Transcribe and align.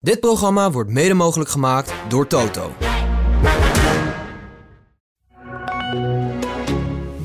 Dit 0.00 0.20
programma 0.20 0.70
wordt 0.70 0.90
mede 0.90 1.14
mogelijk 1.14 1.50
gemaakt 1.50 1.92
door 2.08 2.26
Toto. 2.26 2.72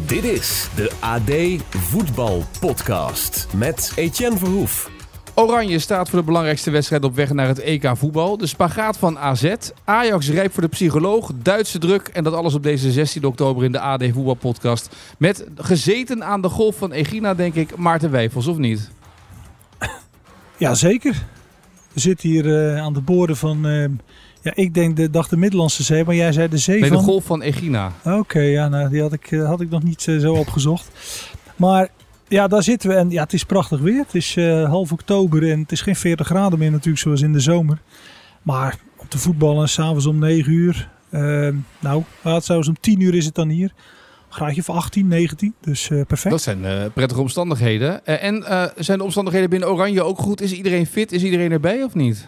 Dit 0.06 0.24
is 0.24 0.70
de 0.76 0.92
AD 1.00 1.62
Voetbal 1.78 2.44
Podcast 2.60 3.48
met 3.56 3.92
Etienne 3.96 4.38
Verhoef. 4.38 4.92
Oranje 5.36 5.80
staat 5.80 6.10
voor 6.10 6.20
de 6.20 6.26
belangrijkste 6.26 6.72
wedstrijd 6.72 7.04
op 7.04 7.16
weg 7.16 7.34
naar 7.34 7.48
het 7.48 7.60
EK 7.60 7.92
voetbal. 7.94 8.38
De 8.38 8.48
spagaat 8.48 8.98
van 8.98 9.20
AZ. 9.20 9.56
Ajax 9.84 10.30
rijp 10.30 10.54
voor 10.54 10.64
de 10.64 10.70
psycholoog. 10.70 11.32
Duitse 11.36 11.80
druk. 11.80 12.08
En 12.08 12.24
dat 12.24 12.34
alles 12.34 12.54
op 12.54 12.64
deze 12.64 12.92
16 12.92 13.26
oktober 13.26 13.64
in 13.64 13.72
de 13.72 13.80
AD 13.80 14.04
Voetbal 14.14 14.34
Podcast. 14.34 14.96
Met 15.18 15.46
gezeten 15.56 16.24
aan 16.24 16.42
de 16.42 16.50
golf 16.50 16.76
van 16.76 16.92
Egina, 16.92 17.34
denk 17.34 17.56
ik, 17.56 17.78
Maarten 17.78 18.12
Wijfels, 18.12 18.48
of 18.48 18.58
niet? 18.58 18.92
Ja, 20.58 20.74
zeker. 20.74 21.26
We 21.94 22.00
zitten 22.00 22.30
hier 22.30 22.74
eh, 22.74 22.82
aan 22.82 22.94
de 22.94 23.02
boorden 23.02 23.38
van, 23.38 23.68
eh, 23.68 23.86
ja, 24.42 24.52
ik 24.56 24.74
denk 24.74 24.96
de 24.96 25.10
dag 25.10 25.28
de 25.28 25.38
Middellandse 25.38 25.84
Zee, 25.84 26.04
maar 26.04 26.16
jij 26.16 26.32
zei 26.32 26.48
de 26.48 26.58
zee 26.58 26.80
Nee, 26.80 26.90
van... 26.90 26.98
de 26.98 27.04
golf 27.04 27.26
van 27.26 27.42
Egina. 27.42 27.92
Oké, 28.04 28.40
ja, 28.40 28.68
nou, 28.68 28.90
die 28.90 29.02
had 29.02 29.14
ik, 29.14 29.32
eh, 29.32 29.46
had 29.46 29.62
ik 29.62 29.70
nog 29.70 29.84
niet 29.84 30.02
zo 30.02 30.34
opgezocht. 30.34 30.92
Maar 31.56 31.90
ja, 32.28 32.48
daar 32.48 32.64
zitten 32.64 32.90
we 32.90 32.96
en 32.96 33.10
ja, 33.10 33.24
het 33.24 33.34
is 33.34 33.44
prachtig 33.44 33.80
weer. 33.80 34.04
Het 34.04 34.16
is 34.16 34.36
half 34.66 34.92
oktober 34.92 35.52
en 35.52 35.60
het 35.60 35.72
is 35.72 35.82
geen 35.82 35.96
40 35.96 36.28
graden 36.28 36.60
meer 36.60 36.72
natuurlijk 36.72 37.04
zoals 37.04 37.22
in 37.22 37.34
de 37.34 37.40
zomer. 37.40 37.78
Maar 38.42 38.78
op 38.98 39.12
de 39.12 39.18
voetballen 39.18 39.70
s'avonds 39.70 40.06
om 40.06 40.20
9 40.20 40.52
uur, 40.52 40.90
nou, 41.80 42.04
laat 42.22 42.46
zelfs 42.46 42.68
om 42.68 42.80
10 42.80 43.00
uur 43.00 43.16
is 43.16 43.26
het 43.26 43.36
dan 43.36 43.50
hier. 43.50 43.74
Graadje 44.34 44.62
of 44.62 44.70
18, 44.70 45.08
19, 45.08 45.56
dus 45.62 45.90
eh, 45.90 46.02
perfect. 46.08 46.30
Dat 46.30 46.42
zijn 46.42 46.66
eh, 46.66 46.86
prettige 46.94 47.22
omstandigheden. 47.22 48.06
Eh, 48.06 48.24
en 48.24 48.44
zijn 48.76 48.98
de 48.98 49.04
omstandigheden 49.04 49.50
binnen 49.50 49.70
Oranje 49.70 50.04
ook 50.04 50.20
goed? 50.20 50.42
Is 50.42 50.52
iedereen 50.52 50.86
fit? 50.86 51.12
Is 51.12 51.24
iedereen 51.24 51.52
erbij 51.52 51.84
of 51.84 51.94
niet? 51.94 52.28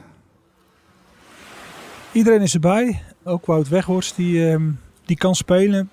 Iedereen 2.12 2.42
is 2.42 2.54
erbij. 2.54 3.02
Ook 3.24 3.46
Wout 3.46 3.70
Weghorst, 3.70 4.16
die, 4.16 4.50
ehm, 4.50 4.70
die 5.06 5.18
kan 5.18 5.36
spelen. 5.36 5.90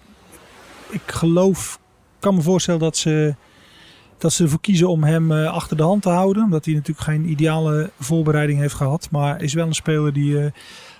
Ik 0.90 1.02
geloof, 1.06 1.78
kan 2.18 2.34
me 2.34 2.42
voorstellen 2.42 2.80
dat 2.80 2.96
ze, 2.96 3.34
dat 4.18 4.32
ze 4.32 4.42
ervoor 4.42 4.60
kiezen 4.60 4.88
om 4.88 5.04
hem 5.04 5.32
achter 5.32 5.76
de 5.76 5.82
hand 5.82 6.02
te 6.02 6.08
houden. 6.08 6.44
Omdat 6.44 6.64
hij 6.64 6.74
natuurlijk 6.74 7.06
geen 7.06 7.30
ideale 7.30 7.90
voorbereiding 7.98 8.58
heeft 8.58 8.74
gehad. 8.74 9.08
Maar 9.10 9.42
is 9.42 9.54
wel 9.54 9.66
een 9.66 9.74
speler 9.74 10.12
die... 10.12 10.52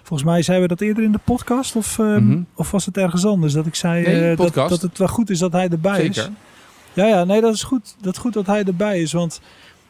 volgens 0.02 0.28
mij 0.28 0.42
zeiden 0.42 0.68
we 0.68 0.74
dat 0.76 0.86
eerder 0.86 1.04
in 1.04 1.12
de 1.12 1.20
podcast. 1.24 1.76
Of, 1.76 1.98
ehm, 1.98 2.26
Mhm. 2.26 2.40
of 2.54 2.70
was 2.70 2.86
het 2.86 2.96
ergens 2.96 3.24
anders? 3.26 3.52
Dat 3.52 3.66
ik 3.66 3.74
zei 3.74 4.06
Nee, 4.06 4.30
eh, 4.30 4.36
dat, 4.36 4.82
het 4.82 4.98
wel 4.98 5.08
goed 5.08 5.30
is 5.30 5.38
dat 5.38 5.52
hij 5.52 5.68
erbij 5.68 6.04
is. 6.04 6.28
Ja, 6.94 7.06
ja, 7.06 7.24
nee, 7.24 7.40
dat 7.40 7.54
is 7.54 7.62
goed. 7.62 7.94
Dat 8.00 8.12
is 8.12 8.18
goed 8.20 8.32
dat 8.32 8.46
hij 8.46 8.64
erbij 8.64 9.00
is. 9.00 9.12
Want 9.12 9.40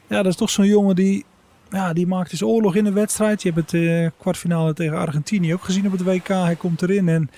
ja, 0.06 0.16
dat 0.16 0.26
is 0.26 0.36
toch 0.36 0.50
zo'n 0.50 0.66
jongen 0.66 0.94
die, 0.96 1.24
ja, 1.70 1.92
die 1.92 2.06
maakt 2.06 2.30
dus 2.30 2.42
oorlog 2.42 2.74
in 2.76 2.86
een 2.86 2.92
wedstrijd. 2.94 3.42
Je 3.42 3.52
hebt 3.52 3.70
het 3.70 3.80
eh, 3.82 4.06
kwartfinale 4.18 4.74
tegen 4.74 4.98
Argentinië 4.98 5.54
ook 5.54 5.64
gezien 5.64 5.86
op 5.86 5.92
het 5.92 6.02
WK. 6.02 6.28
Hij 6.28 6.54
komt 6.56 6.82
erin 6.82 7.08
en 7.08 7.30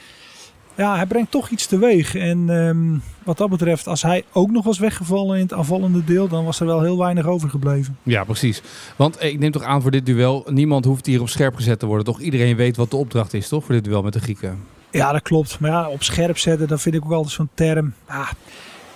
ja, 0.76 0.96
hij 0.96 1.06
brengt 1.06 1.30
toch 1.30 1.48
iets 1.48 1.66
teweeg. 1.66 2.14
En 2.14 2.50
ehm, 2.50 2.98
wat 3.24 3.38
dat 3.38 3.50
betreft, 3.50 3.86
als 3.86 4.02
hij 4.02 4.24
ook 4.32 4.50
nog 4.50 4.64
was 4.64 4.78
weggevallen 4.78 5.36
in 5.36 5.42
het 5.42 5.52
aanvallende 5.52 6.04
deel, 6.04 6.28
dan 6.28 6.44
was 6.44 6.60
er 6.60 6.66
wel 6.66 6.82
heel 6.82 6.98
weinig 6.98 7.26
overgebleven. 7.26 7.98
Ja, 8.02 8.24
precies. 8.24 8.62
Want 8.96 9.16
eh, 9.16 9.30
ik 9.30 9.38
neem 9.38 9.50
toch 9.50 9.62
aan 9.62 9.82
voor 9.82 9.90
dit 9.90 10.06
duel, 10.06 10.46
niemand 10.50 10.84
hoeft 10.84 11.06
hier 11.06 11.20
op 11.20 11.28
scherp 11.28 11.54
gezet 11.54 11.78
te 11.78 11.86
worden. 11.86 12.04
Toch 12.04 12.20
iedereen 12.20 12.56
weet 12.56 12.76
wat 12.76 12.90
de 12.90 12.96
opdracht 12.96 13.34
is, 13.34 13.48
toch? 13.48 13.64
Voor 13.64 13.74
dit 13.74 13.84
duel 13.84 14.02
met 14.02 14.12
de 14.12 14.20
Grieken. 14.20 14.58
Ja, 14.90 15.12
dat 15.12 15.22
klopt. 15.22 15.60
Maar 15.60 15.70
ja, 15.70 15.88
op 15.88 16.02
scherp 16.02 16.38
zetten, 16.38 16.68
dat 16.68 16.80
vind 16.80 16.94
ik 16.94 17.04
ook 17.04 17.12
altijd 17.12 17.34
zo'n 17.34 17.48
term. 17.54 17.94
Ah, 18.06 18.30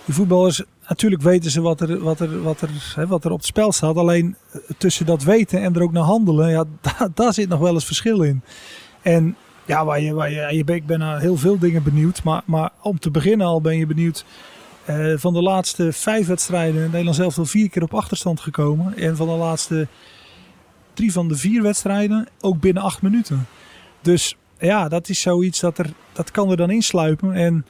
die 0.05 0.15
voetballers, 0.15 0.63
natuurlijk 0.89 1.23
weten 1.23 1.51
ze 1.51 1.61
wat 1.61 1.81
er, 1.81 1.99
wat, 1.99 2.21
er, 2.21 2.43
wat, 2.43 2.61
er, 2.61 2.93
hè, 2.95 3.07
wat 3.07 3.25
er 3.25 3.31
op 3.31 3.39
het 3.39 3.47
spel 3.47 3.73
staat. 3.73 3.97
Alleen 3.97 4.37
eh, 4.53 4.61
tussen 4.79 5.07
dat 5.07 5.23
weten 5.23 5.63
en 5.63 5.75
er 5.75 5.83
ook 5.83 5.93
naar 5.93 6.03
handelen, 6.03 6.51
ja, 6.51 6.65
daar, 6.81 7.09
daar 7.15 7.35
zit 7.35 7.49
nog 7.49 7.61
wel 7.61 7.75
eens 7.75 7.85
verschil 7.85 8.23
in. 8.23 8.43
En 9.03 9.37
ja, 9.69 9.85
waar 9.85 10.01
je, 10.01 10.13
waar 10.15 10.31
je, 10.31 10.57
je 10.57 10.65
ben, 10.65 10.77
ik 10.77 10.87
ben 10.87 10.99
naar 10.99 11.21
heel 11.21 11.37
veel 11.37 11.59
dingen 11.59 11.83
benieuwd. 11.83 12.23
Maar, 12.23 12.43
maar 12.45 12.71
om 12.83 12.99
te 12.99 13.11
beginnen 13.11 13.47
al 13.47 13.61
ben 13.61 13.77
je 13.77 13.87
benieuwd. 13.87 14.25
eh, 14.85 15.13
van 15.17 15.33
de 15.33 15.43
laatste 15.43 15.93
vijf 15.93 16.27
wedstrijden, 16.27 16.83
Nederland 16.83 17.17
zelf 17.17 17.39
al 17.39 17.45
vier 17.45 17.71
keer 17.71 17.83
op 17.83 17.95
achterstand 17.95 18.41
gekomen. 18.41 18.97
En 18.97 19.17
van 19.17 19.27
de 19.27 19.33
laatste 19.33 19.87
drie 20.95 21.13
van 21.13 21.29
de 21.29 21.37
vier 21.37 21.63
wedstrijden 21.63 22.29
ook 22.41 22.61
binnen 22.61 22.83
acht 22.83 23.03
minuten. 23.03 23.47
Dus 24.01 24.37
ja, 24.59 24.89
dat 24.89 25.09
is 25.09 25.21
zoiets 25.21 25.61
dat 25.61 25.79
er, 25.79 25.91
dat 26.13 26.31
kan 26.31 26.51
er 26.51 26.57
dan 26.57 26.71
insluipen. 26.71 27.33
En 27.33 27.67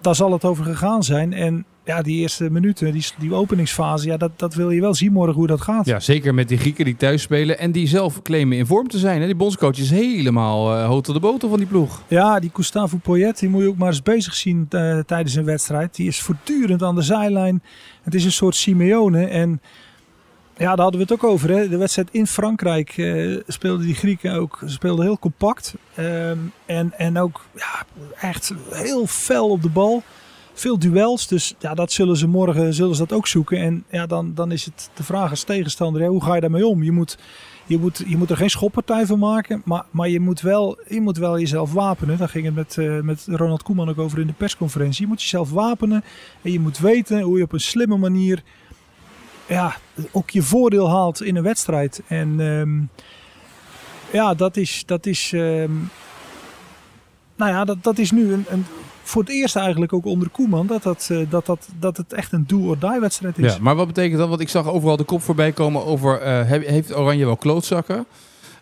daar 0.00 0.14
zal 0.14 0.32
het 0.32 0.44
over 0.44 0.64
gegaan 0.64 1.02
zijn. 1.02 1.32
En 1.32 1.64
ja, 1.84 2.02
die 2.02 2.20
eerste 2.20 2.50
minuten, 2.50 2.92
die, 2.92 3.04
die 3.18 3.34
openingsfase, 3.34 4.06
ja, 4.06 4.16
dat, 4.16 4.30
dat 4.36 4.54
wil 4.54 4.70
je 4.70 4.80
wel 4.80 4.94
zien 4.94 5.12
morgen 5.12 5.34
hoe 5.34 5.46
dat 5.46 5.60
gaat. 5.60 5.86
Ja, 5.86 6.00
zeker 6.00 6.34
met 6.34 6.48
die 6.48 6.58
Grieken 6.58 6.84
die 6.84 6.96
thuis 6.96 7.22
spelen 7.22 7.58
en 7.58 7.72
die 7.72 7.86
zelf 7.86 8.22
claimen 8.22 8.58
in 8.58 8.66
vorm 8.66 8.88
te 8.88 8.98
zijn. 8.98 9.20
Hè? 9.20 9.26
Die 9.26 9.34
bondscoach 9.34 9.78
is 9.78 9.90
helemaal 9.90 10.72
uh, 10.96 11.00
de 11.02 11.20
boter 11.20 11.48
van 11.48 11.58
die 11.58 11.66
ploeg. 11.66 12.02
Ja, 12.08 12.40
die 12.40 12.50
Gustavo 12.52 12.96
Poyet, 12.96 13.38
die 13.38 13.48
moet 13.48 13.62
je 13.62 13.68
ook 13.68 13.76
maar 13.76 13.88
eens 13.88 14.02
bezig 14.02 14.34
zien 14.34 14.66
uh, 14.70 14.98
tijdens 14.98 15.34
een 15.34 15.44
wedstrijd. 15.44 15.94
Die 15.94 16.06
is 16.06 16.20
voortdurend 16.20 16.82
aan 16.82 16.94
de 16.94 17.02
zijlijn. 17.02 17.62
Het 18.02 18.14
is 18.14 18.24
een 18.24 18.32
soort 18.32 18.56
Simeone. 18.56 19.26
En 19.26 19.60
ja, 20.56 20.74
daar 20.74 20.78
hadden 20.78 21.00
we 21.00 21.02
het 21.02 21.12
ook 21.12 21.30
over. 21.30 21.50
Hè? 21.50 21.68
De 21.68 21.76
wedstrijd 21.76 22.08
in 22.10 22.26
Frankrijk 22.26 22.96
uh, 22.96 23.40
speelden 23.46 23.86
die 23.86 23.94
Grieken 23.94 24.34
ook 24.34 24.62
speelden 24.64 25.04
heel 25.04 25.18
compact. 25.18 25.74
Um, 25.98 26.52
en, 26.66 26.92
en 26.98 27.18
ook 27.18 27.44
ja, 27.54 27.86
echt 28.20 28.52
heel 28.70 29.06
fel 29.06 29.48
op 29.48 29.62
de 29.62 29.68
bal. 29.68 30.02
Veel 30.54 30.78
duels, 30.78 31.26
dus 31.26 31.54
ja, 31.58 31.74
dat 31.74 31.92
zullen 31.92 32.16
ze 32.16 32.26
morgen 32.26 32.74
zullen 32.74 32.94
ze 32.94 33.06
dat 33.06 33.16
ook 33.16 33.26
zoeken. 33.26 33.58
En 33.58 33.84
ja, 33.90 34.06
dan, 34.06 34.34
dan 34.34 34.52
is 34.52 34.64
het 34.64 34.90
de 34.94 35.02
vraag 35.02 35.30
als 35.30 35.42
tegenstander, 35.42 36.02
ja, 36.02 36.08
hoe 36.08 36.24
ga 36.24 36.34
je 36.34 36.40
daarmee 36.40 36.66
om? 36.66 36.82
Je 36.82 36.92
moet, 36.92 37.18
je, 37.66 37.78
moet, 37.78 38.04
je 38.06 38.16
moet 38.16 38.30
er 38.30 38.36
geen 38.36 38.50
schoppartij 38.50 39.06
van 39.06 39.18
maken, 39.18 39.62
maar, 39.64 39.84
maar 39.90 40.08
je, 40.08 40.20
moet 40.20 40.40
wel, 40.40 40.78
je 40.88 41.00
moet 41.00 41.16
wel 41.16 41.38
jezelf 41.38 41.72
wapenen. 41.72 42.18
Daar 42.18 42.28
ging 42.28 42.44
het 42.44 42.54
met, 42.54 42.76
uh, 42.76 43.00
met 43.00 43.26
Ronald 43.30 43.62
Koeman 43.62 43.88
ook 43.88 43.98
over 43.98 44.18
in 44.18 44.26
de 44.26 44.32
persconferentie. 44.32 45.02
Je 45.02 45.08
moet 45.08 45.22
jezelf 45.22 45.50
wapenen 45.50 46.04
en 46.42 46.52
je 46.52 46.60
moet 46.60 46.78
weten 46.78 47.20
hoe 47.20 47.38
je 47.38 47.44
op 47.44 47.52
een 47.52 47.60
slimme 47.60 47.96
manier 47.96 48.42
ja, 49.46 49.76
ook 50.10 50.30
je 50.30 50.42
voordeel 50.42 50.88
haalt 50.88 51.22
in 51.22 51.36
een 51.36 51.42
wedstrijd. 51.42 52.02
En 52.06 52.40
um, 52.40 52.88
ja, 54.12 54.34
dat 54.34 54.56
is, 54.56 54.82
dat 54.86 55.06
is, 55.06 55.32
um, 55.32 55.90
nou 57.36 57.50
ja, 57.50 57.64
dat, 57.64 57.82
dat 57.82 57.98
is 57.98 58.10
nu 58.10 58.32
een, 58.32 58.44
een, 58.48 58.64
voor 59.04 59.22
het 59.22 59.30
eerst 59.30 59.56
eigenlijk 59.56 59.92
ook 59.92 60.04
onder 60.04 60.28
Koeman 60.28 60.66
dat, 60.66 60.82
dat, 60.82 61.08
uh, 61.12 61.26
dat, 61.30 61.46
dat, 61.46 61.68
dat 61.78 61.96
het 61.96 62.12
echt 62.12 62.32
een 62.32 62.44
do-or-die 62.46 63.00
wedstrijd 63.00 63.38
is. 63.38 63.54
Ja, 63.54 63.60
maar 63.60 63.74
wat 63.74 63.86
betekent 63.86 64.18
dat? 64.18 64.28
Want 64.28 64.40
ik 64.40 64.48
zag 64.48 64.68
overal 64.68 64.96
de 64.96 65.04
kop 65.04 65.22
voorbij 65.22 65.52
komen 65.52 65.84
over, 65.84 66.26
uh, 66.26 66.40
heeft 66.66 66.96
Oranje 66.96 67.24
wel 67.24 67.36
klootzakken? 67.36 68.06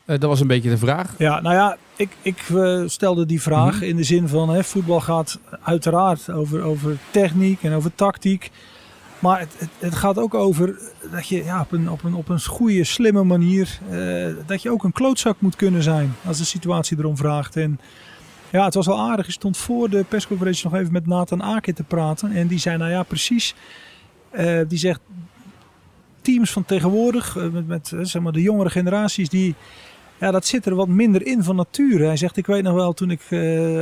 Uh, 0.07 0.19
dat 0.19 0.29
was 0.29 0.41
een 0.41 0.47
beetje 0.47 0.71
de 0.71 0.79
vraag. 0.79 1.15
Ja, 1.19 1.41
nou 1.41 1.55
ja, 1.55 1.77
ik, 1.97 2.11
ik 2.23 2.49
uh, 2.49 2.83
stelde 2.87 3.27
die 3.27 3.43
vraag 3.43 3.75
mm 3.75 3.79
-hmm. 3.79 3.89
in 3.89 3.97
de 3.97 4.05
zin 4.05 4.29
van 4.29 4.49
hè, 4.49 4.65
voetbal 4.65 5.01
gaat 5.01 5.39
uiteraard 5.63 6.31
over, 6.31 6.63
over 6.63 6.99
techniek 7.11 7.63
en 7.63 7.73
over 7.73 7.95
tactiek. 7.95 8.51
Maar 9.19 9.39
het, 9.39 9.55
het, 9.59 9.69
het, 9.79 9.95
gaat 9.95 10.19
ook 10.19 10.35
over 10.35 10.79
dat 11.11 11.29
je 11.29 11.45
ja, 11.45 11.61
op, 11.61 11.73
een, 11.73 11.91
op, 11.91 12.05
een, 12.05 12.15
op 12.15 12.29
een 12.29 12.43
goede, 12.45 12.85
slimme 12.85 13.25
manier. 13.25 13.79
Uh, 13.91 14.27
dat 14.47 14.63
je 14.63 14.71
ook 14.71 14.85
een 14.85 14.93
klootzak 14.93 15.37
moet 15.39 15.57
kunnen 15.57 15.83
zijn. 15.83 16.15
Als 16.25 16.39
de 16.39 16.45
situatie 16.45 16.99
erom 16.99 17.17
vraagt. 17.17 17.57
En 17.57 17.81
ja, 18.53 18.65
het 18.65 18.75
was 18.75 18.87
wel 18.87 19.01
aardig. 19.01 19.27
Je 19.27 19.33
stond 19.33 19.57
voor 19.57 19.91
de 19.91 20.05
persconferentie 20.09 20.65
nog 20.65 20.81
even 20.81 20.93
met 20.93 21.07
Nathan 21.07 21.43
Ake 21.43 21.73
te 21.73 21.83
praten. 21.83 22.33
En 22.33 22.47
die 22.47 22.59
zei, 22.59 22.77
nou 22.77 22.91
ja, 22.91 23.03
precies. 23.03 23.55
Uh, 24.33 24.61
die 24.69 24.79
zegt, 24.79 25.01
teams 26.21 26.51
van 26.51 26.65
tegenwoordig, 26.65 27.37
uh, 27.37 27.49
met, 27.49 27.67
met 27.67 27.93
zeg 28.03 28.23
maar 28.23 28.33
de 28.33 28.43
jongere 28.43 28.71
generaties, 28.71 29.29
die. 29.29 29.55
Ja, 30.19 30.31
dat 30.31 30.47
zit 30.47 30.67
er 30.67 30.75
wat 30.75 30.89
minder 30.89 31.27
in 31.27 31.43
van 31.43 31.57
nature. 31.57 32.05
Hij 32.05 32.17
zegt, 32.17 32.37
ik 32.37 32.47
weet 32.47 32.63
nog 32.63 32.75
wel 32.75 32.93
toen 32.93 33.11
ik 33.11 33.21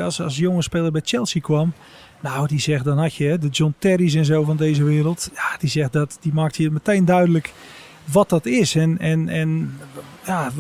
als, 0.03 0.21
als 0.21 0.37
jonge 0.37 0.63
speler 0.63 0.93
bij 0.93 1.01
Chelsea 1.05 1.41
kwam. 1.41 1.73
Nou, 2.21 2.47
die 2.47 2.61
zegt, 2.61 2.85
dan 2.85 2.99
had 2.99 3.15
je 3.15 3.39
de 3.39 3.49
John 3.49 3.75
Terry's 3.79 4.15
en 4.15 4.25
zo 4.25 4.45
van 4.45 4.57
deze 4.57 4.85
wereld. 4.85 5.31
Ja, 5.35 5.57
die 5.59 5.69
zegt 5.69 5.93
dat, 5.93 6.19
die 6.21 6.33
maakt 6.33 6.57
je 6.57 6.71
meteen 6.71 7.05
duidelijk 7.05 7.53
wat 8.05 8.29
dat 8.29 8.47
is. 8.47 8.75
En, 8.75 8.99
en, 8.99 9.29
en 9.29 9.79
ja, 10.25 10.51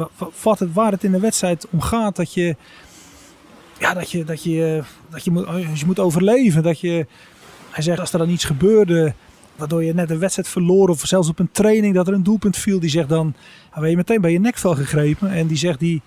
wat 0.42 0.58
het, 0.58 0.72
waar 0.72 0.92
het 0.92 1.04
in 1.04 1.12
de 1.12 1.20
wedstrijd 1.20 1.66
om 1.70 1.80
gaat. 1.80 2.16
Dat 2.16 2.34
je, 2.34 2.56
ja, 3.80 3.94
dat 3.94 4.10
je, 4.10 4.24
dat 4.24 4.42
je, 4.42 4.82
dat 5.10 5.24
je, 5.24 5.30
moet, 5.30 5.46
je 5.74 5.86
moet 5.86 5.98
overleven. 5.98 6.62
Dat 6.62 6.80
je, 6.80 7.06
hij 7.70 7.82
zegt, 7.82 8.00
als 8.00 8.12
er 8.12 8.18
dan 8.18 8.28
iets 8.28 8.44
gebeurde, 8.44 9.14
waardoor 9.56 9.84
je 9.84 9.94
net 9.94 10.10
een 10.10 10.18
wedstrijd 10.18 10.48
verloor. 10.48 10.88
Of 10.88 11.00
zelfs 11.04 11.28
op 11.28 11.38
een 11.38 11.52
training 11.52 11.94
dat 11.94 12.08
er 12.08 12.14
een 12.14 12.22
doelpunt 12.22 12.56
viel. 12.56 12.80
Die 12.80 12.90
zegt 12.90 13.08
dan, 13.08 13.34
dan 13.72 13.80
ben 13.80 13.90
je 13.90 13.96
meteen 13.96 14.20
bij 14.20 14.32
je 14.32 14.40
nekvel 14.40 14.74
gegrepen. 14.74 15.30
En 15.30 15.46
die 15.46 15.56
zegt, 15.56 15.78
die, 15.78 16.02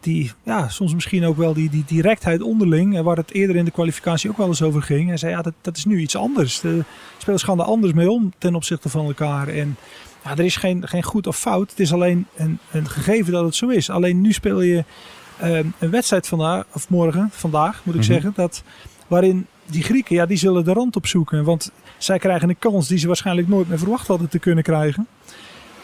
die, 0.00 0.32
ja, 0.42 0.68
soms 0.68 0.94
misschien 0.94 1.24
ook 1.24 1.36
wel 1.36 1.54
die, 1.54 1.70
die 1.70 1.84
directheid 1.86 2.42
onderling, 2.42 3.00
waar 3.00 3.16
het 3.16 3.32
eerder 3.32 3.56
in 3.56 3.64
de 3.64 3.70
kwalificatie 3.70 4.30
ook 4.30 4.36
wel 4.36 4.46
eens 4.46 4.62
over 4.62 4.82
ging. 4.82 5.08
Hij 5.08 5.16
zei, 5.16 5.32
ja, 5.32 5.42
dat, 5.42 5.54
dat 5.60 5.76
is 5.76 5.84
nu 5.84 6.00
iets 6.00 6.16
anders. 6.16 6.60
De 6.60 6.84
spelers 7.18 7.42
gaan 7.42 7.58
er 7.58 7.64
anders 7.64 7.92
mee 7.92 8.10
om 8.10 8.32
ten 8.38 8.54
opzichte 8.54 8.88
van 8.88 9.06
elkaar. 9.06 9.48
En 9.48 9.76
ja, 10.24 10.30
er 10.30 10.44
is 10.44 10.56
geen, 10.56 10.88
geen 10.88 11.02
goed 11.02 11.26
of 11.26 11.38
fout. 11.38 11.70
Het 11.70 11.80
is 11.80 11.92
alleen 11.92 12.26
een, 12.36 12.58
een 12.70 12.88
gegeven 12.88 13.32
dat 13.32 13.44
het 13.44 13.54
zo 13.54 13.68
is. 13.68 13.90
Alleen 13.90 14.20
nu 14.20 14.32
speel 14.32 14.60
je 14.60 14.84
uh, 15.42 15.58
een 15.78 15.90
wedstrijd 15.90 16.26
vandaag, 16.26 16.64
of 16.72 16.88
morgen, 16.88 17.28
vandaag 17.32 17.80
moet 17.84 17.94
ik 17.94 18.00
mm 18.00 18.06
-hmm. 18.06 18.12
zeggen, 18.12 18.32
dat, 18.34 18.62
waarin 19.06 19.46
die 19.66 19.82
Grieken, 19.82 20.14
ja, 20.14 20.26
die 20.26 20.36
zullen 20.36 20.64
de 20.64 20.72
rand 20.72 20.96
opzoeken. 20.96 21.44
Want 21.44 21.70
zij 21.98 22.18
krijgen 22.18 22.48
een 22.48 22.58
kans 22.58 22.88
die 22.88 22.98
ze 22.98 23.06
waarschijnlijk 23.06 23.48
nooit 23.48 23.68
meer 23.68 23.78
verwacht 23.78 24.06
hadden 24.06 24.28
te 24.28 24.38
kunnen 24.38 24.64
krijgen. 24.64 25.06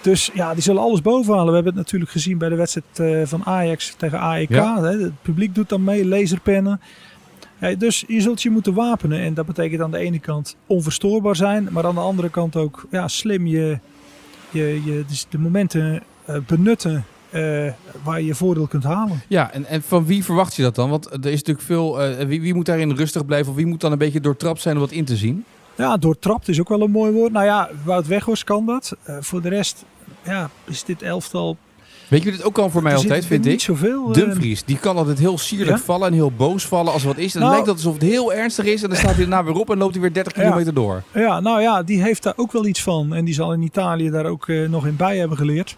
Dus 0.00 0.30
ja, 0.34 0.54
die 0.54 0.62
zullen 0.62 0.82
alles 0.82 1.02
bovenhalen. 1.02 1.48
We 1.48 1.54
hebben 1.54 1.72
het 1.72 1.82
natuurlijk 1.82 2.10
gezien 2.10 2.38
bij 2.38 2.48
de 2.48 2.54
wedstrijd 2.54 3.28
van 3.28 3.44
Ajax 3.44 3.94
tegen 3.96 4.20
AEK. 4.20 4.48
Ja. 4.48 4.82
Het 4.82 5.22
publiek 5.22 5.54
doet 5.54 5.68
dan 5.68 5.84
mee, 5.84 6.06
laserpennen. 6.06 6.80
Dus 7.78 8.04
je 8.06 8.20
zult 8.20 8.42
je 8.42 8.50
moeten 8.50 8.74
wapenen. 8.74 9.20
En 9.20 9.34
dat 9.34 9.46
betekent 9.46 9.82
aan 9.82 9.90
de 9.90 9.98
ene 9.98 10.18
kant 10.18 10.56
onverstoorbaar 10.66 11.36
zijn. 11.36 11.68
Maar 11.70 11.86
aan 11.86 11.94
de 11.94 12.00
andere 12.00 12.30
kant 12.30 12.56
ook 12.56 12.86
ja, 12.90 13.08
slim 13.08 13.46
je, 13.46 13.78
je, 14.50 14.84
je 14.84 15.04
dus 15.08 15.26
de 15.28 15.38
momenten 15.38 16.02
eh, 16.24 16.36
benutten 16.46 17.04
eh, 17.30 17.72
waar 18.04 18.20
je 18.20 18.26
je 18.26 18.34
voordeel 18.34 18.66
kunt 18.66 18.84
halen. 18.84 19.22
Ja, 19.28 19.52
en, 19.52 19.66
en 19.66 19.82
van 19.82 20.06
wie 20.06 20.24
verwacht 20.24 20.54
je 20.54 20.62
dat 20.62 20.74
dan? 20.74 20.90
Want 20.90 21.06
er 21.06 21.26
is 21.26 21.38
natuurlijk 21.42 21.66
veel. 21.66 22.02
eh, 22.02 22.26
wie, 22.26 22.40
wie 22.40 22.54
moet 22.54 22.66
daarin 22.66 22.92
rustig 22.96 23.26
blijven? 23.26 23.50
Of 23.50 23.56
wie 23.56 23.66
moet 23.66 23.80
dan 23.80 23.92
een 23.92 23.98
beetje 23.98 24.20
doortrapt 24.20 24.60
zijn 24.60 24.74
om 24.74 24.80
wat 24.80 24.90
in 24.90 25.04
te 25.04 25.16
zien? 25.16 25.44
Ja, 25.76 25.96
doortrapt 25.96 26.48
is 26.48 26.60
ook 26.60 26.68
wel 26.68 26.80
een 26.80 26.90
mooi 26.90 27.12
woord. 27.12 27.32
Nou 27.32 27.44
ja, 27.44 27.70
Wout 27.84 28.06
Weghorst 28.06 28.44
kan 28.44 28.66
dat. 28.66 28.96
Eh, 29.02 29.16
voor 29.20 29.42
de 29.42 29.48
rest 29.48 29.84
ja, 30.24 30.50
is 30.64 30.84
dit 30.84 31.02
elftal... 31.02 31.56
Weet 32.08 32.22
je, 32.22 32.30
dit 32.30 32.44
ook 32.44 32.58
al 32.58 32.70
voor 32.70 32.82
mij 32.82 32.94
altijd, 32.96 33.24
vind 33.26 33.44
niet 33.44 33.52
ik. 33.52 33.60
zoveel... 33.60 34.06
eh, 34.08 34.12
Dumfries, 34.14 34.64
die 34.64 34.78
kan 34.78 34.96
altijd 34.96 35.18
heel 35.18 35.38
sierlijk 35.38 35.70
Ja? 35.78 35.84
vallen 35.84 36.06
en 36.08 36.12
heel 36.14 36.32
boos 36.32 36.66
vallen 36.66 36.92
als 36.92 37.02
wat 37.04 37.16
is. 37.18 37.34
En 37.34 37.40
dan 37.40 37.40
Nou- 37.40 37.52
lijkt 37.52 37.66
dat 37.66 37.76
alsof 37.76 37.92
het 37.92 38.02
heel 38.02 38.32
ernstig 38.32 38.64
is. 38.64 38.82
En 38.82 38.88
dan 38.88 38.98
staat 38.98 39.10
hij 39.14 39.20
daarna 39.26 39.44
weer 39.44 39.54
op 39.54 39.70
en 39.70 39.78
loopt 39.78 39.92
hij 39.92 40.00
weer 40.02 40.12
30 40.12 40.34
Ja. 40.36 40.42
kilometer 40.42 40.74
door. 40.74 41.02
Ja, 41.14 41.40
nou 41.40 41.60
ja, 41.60 41.82
die 41.82 42.02
heeft 42.02 42.22
daar 42.22 42.32
ook 42.36 42.52
wel 42.52 42.66
iets 42.66 42.82
van. 42.82 43.14
En 43.14 43.24
die 43.24 43.34
zal 43.34 43.52
in 43.52 43.62
Italië 43.62 44.10
daar 44.10 44.26
ook 44.26 44.46
nog 44.68 44.86
in 44.86 44.96
bij 44.96 45.18
hebben 45.18 45.36
geleerd. 45.36 45.76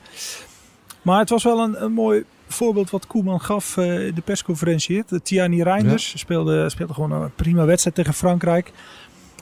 Maar 1.03 1.19
het 1.19 1.31
was 1.31 1.43
wel 1.43 1.59
een, 1.59 1.83
een 1.83 1.93
mooi 1.93 2.25
voorbeeld 2.53 2.91
wat 2.91 3.07
Koeman 3.07 3.41
gaf 3.41 3.77
eh, 3.77 4.07
in 4.07 4.15
de 4.15 4.21
persconferentie. 4.21 5.05
De 5.07 5.23
Tiani 5.23 5.63
Reinders 5.63 6.19
speelde, 6.19 6.71
speelde 6.71 6.95
gewoon 6.95 7.13
een 7.13 7.35
prima 7.35 7.65
wedstrijd 7.65 7.97
tegen 7.97 8.15
Frankrijk. 8.15 8.73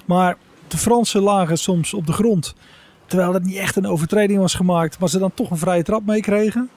Maar 0.04 0.36
de 0.68 0.78
Fransen 0.78 1.22
lagen 1.22 1.58
soms 1.58 1.94
op 1.94 2.06
de 2.06 2.12
grond. 2.12 2.54
Terwijl 3.06 3.34
het 3.34 3.44
niet 3.44 3.56
echt 3.56 3.76
een 3.76 3.86
overtreding 3.86 4.38
was 4.38 4.54
gemaakt. 4.54 4.98
Maar 4.98 5.08
ze 5.08 5.18
dan 5.18 5.34
toch 5.34 5.50
een 5.50 5.58
vrije 5.58 5.82
trap 5.82 6.06
meekregen. 6.06 6.70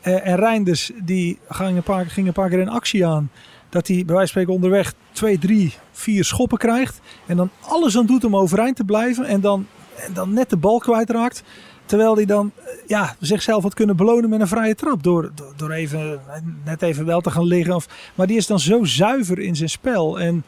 Eh, 0.00 0.26
en 0.26 0.36
Reinders 0.36 0.90
die 1.02 1.38
ging 1.48 1.76
een, 1.76 1.82
paar, 1.82 2.06
ging 2.06 2.26
een 2.26 2.32
paar 2.32 2.48
keer 2.48 2.58
in 2.58 2.68
actie 2.68 3.06
aan. 3.06 3.30
Dat 3.68 3.86
hij 3.86 3.96
bij 3.96 4.14
wijze 4.14 4.32
van 4.32 4.42
spreken 4.42 4.52
onderweg 4.52 4.94
twee, 5.12 5.38
drie, 5.38 5.74
vier 5.92 6.24
schoppen 6.24 6.58
krijgt. 6.58 7.00
En 7.26 7.36
dan 7.36 7.50
alles 7.60 7.96
aan 7.96 8.06
doet 8.06 8.24
om 8.24 8.36
overeind 8.36 8.76
te 8.76 8.84
blijven. 8.84 9.24
En 9.24 9.40
dan, 9.40 9.66
en 10.06 10.12
dan 10.12 10.32
net 10.32 10.50
de 10.50 10.56
bal 10.56 10.78
kwijtraakt. 10.78 11.42
Terwijl 11.86 12.16
hij 12.16 12.24
dan 12.24 12.50
eh, 12.56 12.64
ja, 12.86 13.16
zichzelf 13.20 13.62
had 13.62 13.74
kunnen 13.74 13.96
belonen 13.96 14.30
met 14.30 14.40
een 14.40 14.48
vrije 14.48 14.74
trap. 14.74 15.02
Door, 15.02 15.30
door, 15.34 15.52
door 15.56 15.70
even, 15.70 16.12
eh, 16.12 16.40
net 16.64 16.82
even 16.82 17.04
wel 17.04 17.20
te 17.20 17.30
gaan 17.30 17.44
liggen. 17.46 17.74
Of, 17.74 17.88
maar 18.14 18.26
die 18.26 18.36
is 18.36 18.46
dan 18.46 18.60
zo 18.60 18.84
zuiver 18.84 19.38
in 19.38 19.56
zijn 19.56 19.68
spel. 19.70 20.20
En, 20.20 20.44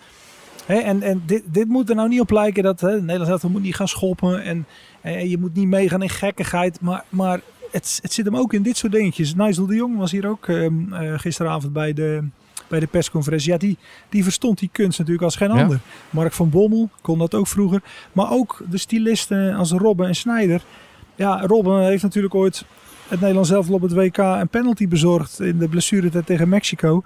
hè, 0.66 0.74
en, 0.76 1.02
en 1.02 1.22
dit, 1.26 1.42
dit 1.46 1.68
moet 1.68 1.88
er 1.88 1.94
nou 1.94 2.08
niet 2.08 2.20
op 2.20 2.30
lijken 2.30 2.62
dat 2.62 2.80
hè, 2.80 3.00
Nederland 3.02 3.42
moet 3.42 3.62
niet 3.62 3.74
gaan 3.76 3.88
schoppen. 3.88 4.42
En, 4.42 4.66
en 5.00 5.28
je 5.28 5.38
moet 5.38 5.54
niet 5.54 5.66
meegaan 5.68 6.02
in 6.02 6.08
gekkigheid. 6.10 6.80
Maar, 6.80 7.04
maar 7.08 7.40
het, 7.70 7.98
het 8.02 8.12
zit 8.12 8.24
hem 8.24 8.36
ook 8.36 8.52
in 8.52 8.62
dit 8.62 8.76
soort 8.76 8.92
dingetjes. 8.92 9.34
Nigel 9.34 9.66
de 9.66 9.74
Jong 9.74 9.96
was 9.96 10.10
hier 10.10 10.28
ook 10.28 10.48
ehm, 10.48 10.92
eh, 10.92 11.18
gisteravond 11.18 11.72
bij 11.72 11.92
de, 11.92 12.24
bij 12.68 12.80
de 12.80 12.86
persconferentie. 12.86 13.52
Ja, 13.52 13.58
die, 13.58 13.78
die 14.08 14.22
verstond 14.24 14.58
die 14.58 14.68
kunst 14.72 14.98
natuurlijk 14.98 15.24
als 15.24 15.36
geen 15.36 15.54
Ja. 15.54 15.62
ander. 15.62 15.80
Mark 16.10 16.32
van 16.32 16.50
Bommel 16.50 16.90
kon 17.00 17.18
dat 17.18 17.34
ook 17.34 17.46
vroeger. 17.46 17.82
Maar 18.12 18.30
ook 18.30 18.62
de 18.70 18.78
stylisten 18.78 19.54
als 19.54 19.70
Robben 19.72 20.06
en 20.06 20.14
Snijder. 20.14 20.62
Ja, 21.18 21.40
Robben 21.46 21.84
heeft 21.84 22.02
natuurlijk 22.02 22.34
ooit 22.34 22.64
het 23.08 23.20
Nederlands 23.20 23.50
elftal 23.50 23.74
op 23.74 23.82
het 23.82 23.92
WK 23.92 24.16
een 24.16 24.48
penalty 24.48 24.88
bezorgd 24.88 25.40
in 25.40 25.58
de 25.58 25.68
blessuretijd 25.68 26.26
tegen 26.26 26.48
Mexico. 26.48 27.02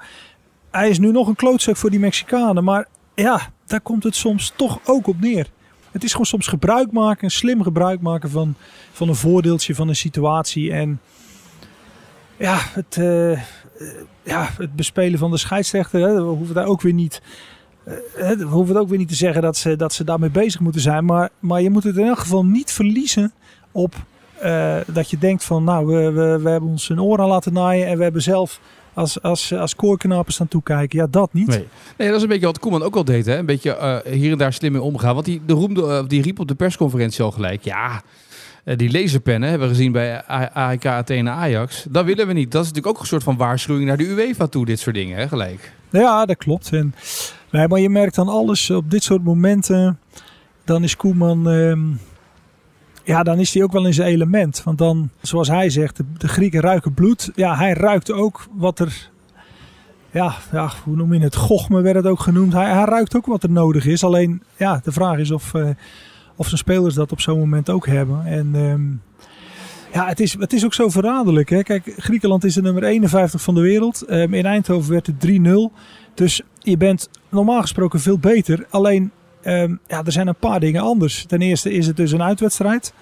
Hij 0.70 0.88
is 0.88 0.98
nu 0.98 1.10
nog 1.10 1.28
een 1.28 1.34
klootzak 1.34 1.76
voor 1.76 1.90
die 1.90 1.98
Mexicanen. 1.98 2.64
Maar 2.64 2.86
ja, 3.14 3.40
daar 3.66 3.80
komt 3.80 4.02
het 4.02 4.16
soms 4.16 4.52
toch 4.56 4.78
ook 4.84 5.06
op 5.06 5.20
neer. 5.20 5.46
Het 5.90 6.04
is 6.04 6.10
gewoon 6.10 6.26
soms 6.26 6.46
gebruik 6.46 6.92
maken, 6.92 7.30
slim 7.30 7.62
gebruik 7.62 8.00
maken 8.00 8.30
van, 8.30 8.54
van 8.92 9.08
een 9.08 9.14
voordeeltje 9.14 9.74
van 9.74 9.88
een 9.88 9.96
situatie. 9.96 10.72
En 10.72 11.00
ja, 12.36 12.58
het, 12.60 12.96
eh, 12.96 13.32
eh, 13.32 13.38
ja, 14.22 14.48
het 14.58 14.76
bespelen 14.76 15.18
van 15.18 15.30
de 15.30 15.36
scheidsrechter, 15.38 16.00
hè, 16.00 16.14
we 16.14 16.20
hoeven 16.20 16.54
daar 16.54 16.66
ook 16.66 16.80
weer 16.82 16.92
niet. 16.92 17.22
eh, 17.84 17.94
hè, 18.14 18.36
we 18.36 18.44
hoeven 18.44 18.76
ook 18.76 18.88
weer 18.88 18.98
niet 18.98 19.08
te 19.08 19.14
zeggen 19.14 19.42
dat 19.42 19.56
ze, 19.56 19.76
dat 19.76 19.92
ze 19.92 20.04
daarmee 20.04 20.30
bezig 20.30 20.60
moeten 20.60 20.80
zijn. 20.80 21.04
Maar, 21.04 21.30
maar 21.38 21.62
je 21.62 21.70
moet 21.70 21.84
het 21.84 21.96
in 21.96 22.06
elk 22.06 22.18
geval 22.18 22.44
niet 22.44 22.72
verliezen 22.72 23.32
op 23.72 23.94
eh, 24.40 24.76
dat 24.86 25.10
je 25.10 25.18
denkt 25.18 25.44
van 25.44 25.64
nou, 25.64 25.86
we, 25.86 26.10
we, 26.12 26.38
we 26.42 26.50
hebben 26.50 26.70
ons 26.70 26.88
een 26.88 27.02
oor 27.02 27.20
aan 27.20 27.28
laten 27.28 27.52
naaien 27.52 27.86
en 27.86 27.96
we 27.96 28.02
hebben 28.02 28.22
zelf 28.22 28.60
als, 28.94 29.22
als, 29.22 29.54
als 29.54 29.76
koorknapen 29.76 30.32
staan 30.32 30.48
toekijken. 30.48 30.98
Ja, 30.98 31.06
dat 31.10 31.32
niet. 31.32 31.46
Nee. 31.46 31.68
nee, 31.96 32.08
dat 32.08 32.16
is 32.16 32.22
een 32.22 32.28
beetje 32.28 32.46
wat 32.46 32.58
Koeman 32.58 32.82
ook 32.82 32.96
al 32.96 33.04
deed. 33.04 33.26
Hè? 33.26 33.36
Een 33.38 33.46
beetje 33.46 33.76
eh, 33.76 34.12
hier 34.12 34.32
en 34.32 34.38
daar 34.38 34.52
slim 34.52 34.72
mee 34.72 34.82
omgaan. 34.82 35.14
Want 35.14 35.26
die, 35.26 35.40
de 35.46 35.52
roemde, 35.52 35.86
eh, 35.86 36.02
die 36.06 36.22
riep 36.22 36.38
op 36.38 36.48
de 36.48 36.54
persconferentie 36.54 37.24
al 37.24 37.30
gelijk. 37.30 37.62
Ja, 37.64 38.02
die 38.76 38.92
laserpennen 38.92 39.48
hebben 39.48 39.68
we 39.68 39.74
gezien 39.74 39.92
bij 39.92 40.14
A- 40.30 40.50
AEK 40.52 40.86
Athene 40.86 41.30
Ajax. 41.30 41.86
Dat 41.90 42.04
willen 42.04 42.26
we 42.26 42.32
niet. 42.32 42.50
Dat 42.52 42.62
is 42.62 42.68
natuurlijk 42.68 42.94
ook 42.96 43.00
een 43.02 43.08
soort 43.08 43.22
van 43.22 43.36
waarschuwing 43.36 43.86
naar 43.86 43.96
de 43.96 44.04
UEFA 44.08 44.46
toe. 44.46 44.64
Dit 44.64 44.78
soort 44.80 44.94
dingen, 44.96 45.16
hè? 45.18 45.28
gelijk. 45.28 45.72
Ja, 45.90 46.24
dat 46.24 46.36
klopt. 46.36 46.72
En, 46.72 46.94
nee, 47.50 47.68
maar 47.68 47.80
je 47.80 47.88
merkt 47.88 48.14
dan 48.14 48.28
alles 48.28 48.70
op 48.70 48.90
dit 48.90 49.02
soort 49.02 49.24
momenten. 49.24 49.98
Dan 50.64 50.82
is 50.82 50.96
Koeman. 50.96 51.50
ehm, 51.50 51.80
ja, 53.04 53.22
dan 53.22 53.38
is 53.38 53.54
hij 53.54 53.62
ook 53.62 53.72
wel 53.72 53.86
in 53.86 53.94
zijn 53.94 54.08
element. 54.08 54.62
Want 54.64 54.78
dan, 54.78 55.10
zoals 55.20 55.48
hij 55.48 55.70
zegt, 55.70 56.00
de, 56.18 56.28
Grieken 56.28 56.60
ruiken 56.60 56.94
bloed. 56.94 57.30
Ja, 57.34 57.56
hij 57.56 57.72
ruikt 57.72 58.12
ook 58.12 58.46
wat 58.52 58.78
er. 58.78 59.10
Ja, 60.10 60.34
ja, 60.52 60.70
hoe 60.84 60.96
noem 60.96 61.14
je 61.14 61.20
het? 61.20 61.36
Gochme 61.36 61.80
werd 61.80 61.96
het 61.96 62.06
ook 62.06 62.20
genoemd. 62.20 62.52
Hij, 62.52 62.72
hij 62.72 62.84
ruikt 62.84 63.16
ook 63.16 63.26
wat 63.26 63.42
er 63.42 63.50
nodig 63.50 63.86
is. 63.86 64.04
Alleen, 64.04 64.42
ja, 64.56 64.80
de 64.84 64.92
vraag 64.92 65.18
is 65.18 65.30
of, 65.30 65.54
eh, 65.54 65.68
of 66.36 66.46
zijn 66.46 66.58
spelers 66.58 66.94
dat 66.94 67.12
op 67.12 67.20
zo'n 67.20 67.38
moment 67.38 67.70
ook 67.70 67.86
hebben. 67.86 68.26
En 68.26 68.50
ehm, 68.54 68.82
ja, 69.92 70.06
het 70.06 70.20
is, 70.20 70.36
het 70.38 70.52
is 70.52 70.64
ook 70.64 70.74
zo 70.74 70.88
verraderlijk. 70.88 71.50
Hè? 71.50 71.62
Kijk, 71.62 71.94
Griekenland 71.96 72.44
is 72.44 72.54
de 72.54 72.62
nummer 72.62 72.84
51 72.84 73.42
van 73.42 73.54
de 73.54 73.60
wereld. 73.60 74.02
Ehm, 74.02 74.34
in 74.34 74.46
Eindhoven 74.46 74.90
werd 74.90 75.06
het 75.06 75.20
3-0. 75.20 75.72
Dus 76.14 76.42
je 76.58 76.76
bent 76.76 77.08
normaal 77.28 77.60
gesproken 77.60 78.00
veel 78.00 78.18
beter. 78.18 78.66
Alleen, 78.70 79.10
ehm, 79.42 79.76
ja, 79.86 80.04
er 80.04 80.12
zijn 80.12 80.26
een 80.26 80.34
paar 80.34 80.60
dingen 80.60 80.82
anders. 80.82 81.24
Ten 81.24 81.42
eerste 81.42 81.72
is 81.72 81.86
het 81.86 81.96
dus 81.96 82.12
een 82.12 82.22
uitwedstrijd. 82.22 82.92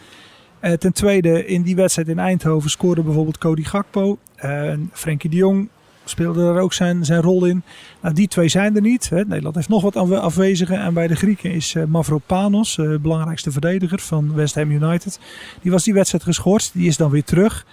Eh, 0.60 0.72
ten 0.72 0.92
tweede, 0.92 1.46
in 1.46 1.62
die 1.62 1.76
wedstrijd 1.76 2.08
in 2.08 2.18
Eindhoven 2.18 2.70
scoorde 2.70 3.02
bijvoorbeeld 3.02 3.38
Cody 3.38 3.62
Gakpo. 3.62 4.18
Uh, 4.44 4.72
Frenkie 4.92 5.30
de 5.30 5.36
Jong 5.36 5.68
speelde 6.04 6.42
er 6.42 6.60
ook 6.60 6.72
zijn, 6.72 7.04
zijn 7.04 7.22
rol 7.22 7.44
in. 7.44 7.62
Nou, 8.00 8.14
die 8.14 8.28
twee 8.28 8.48
zijn 8.48 8.76
er 8.76 8.82
niet. 8.82 9.08
Hè. 9.08 9.24
Nederland 9.24 9.54
heeft 9.54 9.68
nog 9.68 9.82
wat 9.82 9.96
afwe- 9.96 10.18
afwezigen. 10.18 10.80
En 10.80 10.94
bij 10.94 11.06
de 11.06 11.16
Grieken 11.16 11.52
is 11.52 11.74
eh, 11.74 11.84
Mavropanos, 11.84 12.78
eh, 12.78 12.94
belangrijkste 12.96 13.50
verdediger 13.50 13.98
van 14.00 14.34
West 14.34 14.54
Ham 14.54 14.70
United. 14.70 15.20
Die 15.62 15.70
was 15.70 15.84
die 15.84 15.94
wedstrijd 15.94 16.24
geschorst. 16.24 16.72
Die 16.72 16.88
is 16.88 16.96
dan 16.96 17.10
weer 17.10 17.24
terug. 17.24 17.66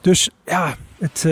Dus 0.00 0.30
ja, 0.44 0.76
het, 0.98 1.26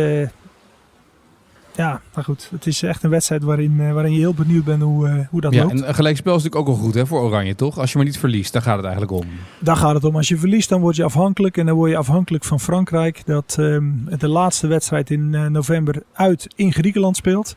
ja, 1.79 2.01
maar 2.15 2.25
goed. 2.25 2.49
Het 2.51 2.67
is 2.67 2.83
echt 2.83 3.03
een 3.03 3.11
wedstrijd 3.11 3.43
waarin, 3.43 3.77
eh, 3.81 3.93
waarin 3.93 4.13
je 4.13 4.19
heel 4.19 4.35
benieuwd 4.35 4.65
bent 4.65 4.83
hoe, 4.83 5.09
eh, 5.09 5.15
hoe 5.31 5.41
dat 5.41 5.55
Ja, 5.55 5.63
loopt. 5.63 5.73
en 5.81 5.89
een 5.89 5.95
gelijkspel 5.95 6.37
is 6.37 6.43
natuurlijk 6.43 6.69
ook 6.71 6.77
wel 6.77 6.85
goed 6.85 6.95
hè, 6.95 7.07
voor 7.07 7.21
Oranje, 7.21 7.55
toch? 7.55 7.79
Als 7.79 7.91
je 7.93 7.97
maar 7.99 8.07
niet 8.07 8.19
verliest, 8.19 8.53
daar 8.53 8.63
gaat 8.63 8.77
het 8.77 8.85
eigenlijk 8.85 9.13
om. 9.13 9.27
Daar 9.61 9.77
gaat 9.77 9.95
het 9.95 10.05
om. 10.05 10.17
Als 10.17 10.29
je 10.29 10.37
verliest, 10.37 10.69
dan 10.69 10.81
word 10.81 10.97
je 10.97 11.05
afhankelijk. 11.05 11.57
En 11.57 11.67
dan 11.67 11.75
word 11.77 11.91
je 11.91 11.97
afhankelijk 11.97 12.45
van 12.45 12.61
Frankrijk. 12.61 13.23
Dat 13.27 13.57
ehm, 13.59 13.85
de 14.19 14.29
laatste 14.29 14.67
wedstrijd 14.67 15.11
in 15.11 15.35
eh, 15.35 15.47
november 15.47 16.03
uit 16.13 16.47
in 16.57 16.73
Griekenland 16.73 17.17
speelt. 17.17 17.57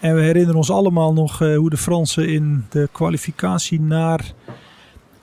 En 0.00 0.14
we 0.14 0.20
herinneren 0.20 0.56
ons 0.56 0.70
allemaal 0.70 1.12
nog 1.12 1.38
hoe 1.38 1.70
de 1.70 1.76
Fransen 1.76 2.28
in 2.28 2.64
de 2.68 2.88
kwalificatie 2.92 3.80
naar 3.80 4.32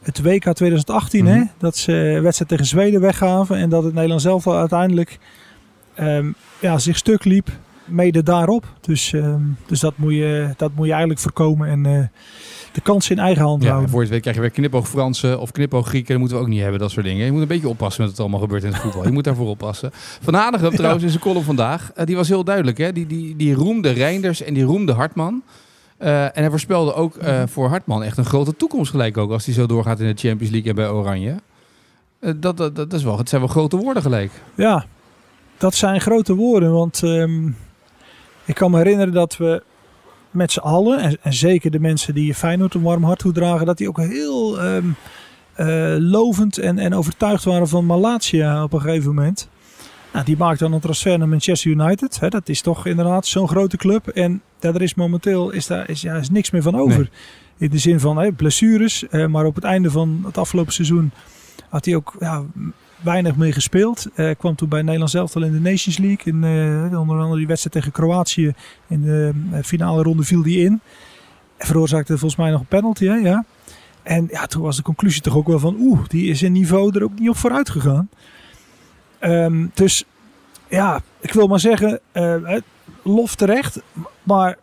het 0.01 0.21
WK 0.21 0.53
2018... 0.53 1.25
hè, 1.25 1.35
Mhm. 1.37 1.45
dat 1.57 1.77
ze 1.77 1.93
een 1.93 2.21
wedstrijd 2.21 2.49
tegen 2.51 2.65
Zweden 2.65 3.01
weggaven. 3.01 3.57
En 3.57 3.69
dat 3.69 3.83
het 3.83 3.93
Nederlands 3.93 4.23
zelf 4.23 4.47
uiteindelijk 4.47 5.19
ehm, 5.95 6.31
ja, 6.61 6.77
zich 6.77 6.97
stuk 6.97 7.23
liep. 7.23 7.49
Mede 7.87 8.23
daarop. 8.23 8.65
Dus, 8.81 9.13
ehm, 9.13 9.41
dus 9.65 9.79
dat, 9.79 9.93
moet 9.97 10.13
je, 10.13 10.53
dat 10.57 10.71
moet 10.75 10.85
je 10.85 10.91
eigenlijk 10.91 11.21
voorkomen. 11.21 11.69
En 11.69 11.85
eh, 11.85 12.07
de 12.71 12.81
kansen 12.81 13.15
in 13.15 13.21
eigen 13.21 13.43
hand 13.43 13.63
Ja, 13.63 13.69
houden. 13.69 13.89
voor 13.89 14.01
het 14.01 14.09
weet 14.09 14.21
krijg 14.21 14.35
je 14.35 14.41
weer 14.41 14.51
knipoog 14.51 14.87
Fransen 14.87 15.39
of 15.39 15.51
knipoog 15.51 15.87
Grieken. 15.87 16.09
Dat 16.09 16.19
moeten 16.19 16.37
we 16.37 16.43
ook 16.43 16.49
niet 16.49 16.61
hebben, 16.61 16.79
dat 16.79 16.91
soort 16.91 17.05
dingen. 17.05 17.25
Je 17.25 17.31
moet 17.31 17.41
een 17.41 17.47
beetje 17.47 17.69
oppassen 17.69 18.01
met 18.01 18.09
wat 18.09 18.19
er 18.19 18.23
allemaal 18.25 18.43
gebeurt 18.45 18.63
in 18.63 18.71
het 18.71 18.81
voetbal. 18.81 19.03
Je 19.03 19.11
moet 19.11 19.23
daarvoor 19.23 19.47
oppassen. 19.47 19.89
Van 20.21 20.33
Hanegem 20.33 20.75
trouwens 20.75 21.03
in 21.03 21.09
zijn 21.09 21.21
column 21.21 21.43
vandaag, 21.43 21.91
eh, 21.95 22.05
die 22.05 22.15
was 22.15 22.27
heel 22.27 22.43
duidelijk. 22.43 22.77
Hè? 22.77 22.91
Die, 22.91 23.07
die, 23.07 23.35
die 23.35 23.53
roemde 23.53 23.89
Reinders 23.89 24.41
en 24.41 24.53
die 24.53 24.63
roemde 24.63 24.93
Hartman. 24.93 25.43
Eh, 25.97 26.23
en 26.23 26.31
hij 26.33 26.49
voorspelde 26.49 26.93
ook 26.93 27.15
eh, 27.15 27.43
voor 27.45 27.67
Hartman 27.67 28.03
echt 28.03 28.17
een 28.17 28.25
grote 28.25 28.55
toekomst 28.55 28.91
gelijk 28.91 29.17
ook. 29.17 29.31
Als 29.31 29.45
hij 29.45 29.53
zo 29.53 29.65
doorgaat 29.65 29.99
in 29.99 30.07
de 30.07 30.21
Champions 30.27 30.51
League 30.51 30.69
en 30.69 30.75
bij 30.75 30.89
Oranje. 30.89 31.35
Dat, 32.35 32.57
dat, 32.57 32.75
dat, 32.75 32.93
is 32.93 33.03
wel, 33.03 33.17
het 33.17 33.29
zijn 33.29 33.41
wel 33.41 33.49
grote 33.49 33.77
woorden 33.77 34.01
gelijk. 34.03 34.31
Ja, 34.55 34.85
dat 35.57 35.73
zijn 35.73 36.01
grote 36.01 36.35
woorden. 36.35 36.71
Want 36.71 37.03
ehm, 37.03 37.49
ik 38.47 38.55
kan 38.55 38.71
me 38.71 38.77
herinneren 38.77 39.13
dat 39.13 39.37
we 39.37 39.63
met 40.31 40.51
z'n 40.51 40.59
allen, 40.59 40.99
en, 40.99 41.17
en 41.21 41.33
zeker 41.33 41.71
de 41.71 41.79
mensen 41.79 42.13
die 42.13 42.33
Feyenoord 42.33 42.73
een 42.73 42.81
warm 42.81 43.03
hart 43.03 43.19
toedragen, 43.19 43.65
dat 43.65 43.77
die 43.77 43.87
ook 43.87 43.97
heel 43.97 44.61
ehm, 44.61 44.85
eh, 45.53 45.95
lovend 45.99 46.57
en, 46.57 46.79
en 46.79 46.93
overtuigd 46.93 47.43
waren 47.43 47.67
van 47.67 47.85
Malatia 47.85 48.63
op 48.63 48.73
een 48.73 48.81
gegeven 48.81 49.07
moment. 49.07 49.49
Nou, 50.13 50.25
die 50.25 50.37
maakt 50.37 50.59
dan 50.59 50.73
een 50.73 50.79
transfer 50.79 51.17
naar 51.17 51.27
Manchester 51.27 51.71
United. 51.71 52.19
Hè, 52.19 52.29
dat 52.29 52.49
is 52.49 52.61
toch 52.61 52.85
inderdaad 52.85 53.25
zo'n 53.25 53.47
grote 53.47 53.77
club. 53.77 54.07
En 54.07 54.41
ja, 54.59 54.73
er 54.73 54.81
is 54.81 54.95
momenteel 54.95 55.49
is 55.49 55.67
daar, 55.67 55.89
is, 55.89 56.01
ja, 56.01 56.15
is 56.15 56.29
niks 56.29 56.51
meer 56.51 56.61
van 56.61 56.75
over. 56.75 56.97
Nee. 56.97 57.09
In 57.57 57.69
de 57.69 57.77
zin 57.77 57.99
van 57.99 58.17
hè, 58.17 58.31
blessures. 58.31 59.07
eh, 59.07 59.25
maar 59.25 59.45
op 59.45 59.55
het 59.55 59.63
einde 59.63 59.91
van 59.91 60.21
het 60.25 60.37
afgelopen 60.37 60.73
seizoen 60.73 61.11
had 61.69 61.85
hij 61.85 61.95
ook 61.95 62.15
ja, 62.19 62.43
weinig 63.01 63.35
mee 63.35 63.51
gespeeld. 63.51 64.07
Uh, 64.15 64.31
kwam 64.37 64.55
toen 64.55 64.69
bij 64.69 64.81
Nederland 64.81 65.11
zelf 65.11 65.35
al 65.35 65.43
in 65.43 65.51
de 65.51 65.59
Nations 65.59 65.97
League. 65.97 66.33
In, 66.33 66.43
uh, 66.43 66.99
onder 66.99 67.17
andere 67.17 67.37
die 67.37 67.47
wedstrijd 67.47 67.75
tegen 67.75 67.91
Kroatië. 67.91 68.53
In 68.87 69.01
de 69.01 69.33
finale 69.63 70.03
ronde 70.03 70.23
viel 70.23 70.41
die 70.41 70.63
in. 70.63 70.81
En 71.57 71.67
veroorzaakte 71.67 72.17
volgens 72.17 72.35
mij 72.35 72.51
nog 72.51 72.59
een 72.59 72.65
penalty. 72.65 73.05
Hè? 73.05 73.15
Ja. 73.15 73.45
En 74.03 74.27
ja, 74.31 74.45
toen 74.45 74.61
was 74.61 74.75
de 74.75 74.81
conclusie 74.81 75.21
toch 75.21 75.35
ook 75.35 75.47
wel 75.47 75.59
van... 75.59 75.75
Oeh, 75.79 75.99
die 76.07 76.29
is 76.29 76.41
in 76.41 76.51
niveau 76.51 76.95
er 76.95 77.03
ook 77.03 77.19
niet 77.19 77.29
op 77.29 77.37
vooruit 77.37 77.69
gegaan. 77.69 78.09
Um, 79.21 79.71
dus 79.73 80.03
ja, 80.69 81.01
ik 81.19 81.33
wil 81.33 81.47
maar 81.47 81.59
zeggen... 81.59 81.99
lof 83.03 83.35
terecht. 83.35 83.81
Maar 84.23 84.57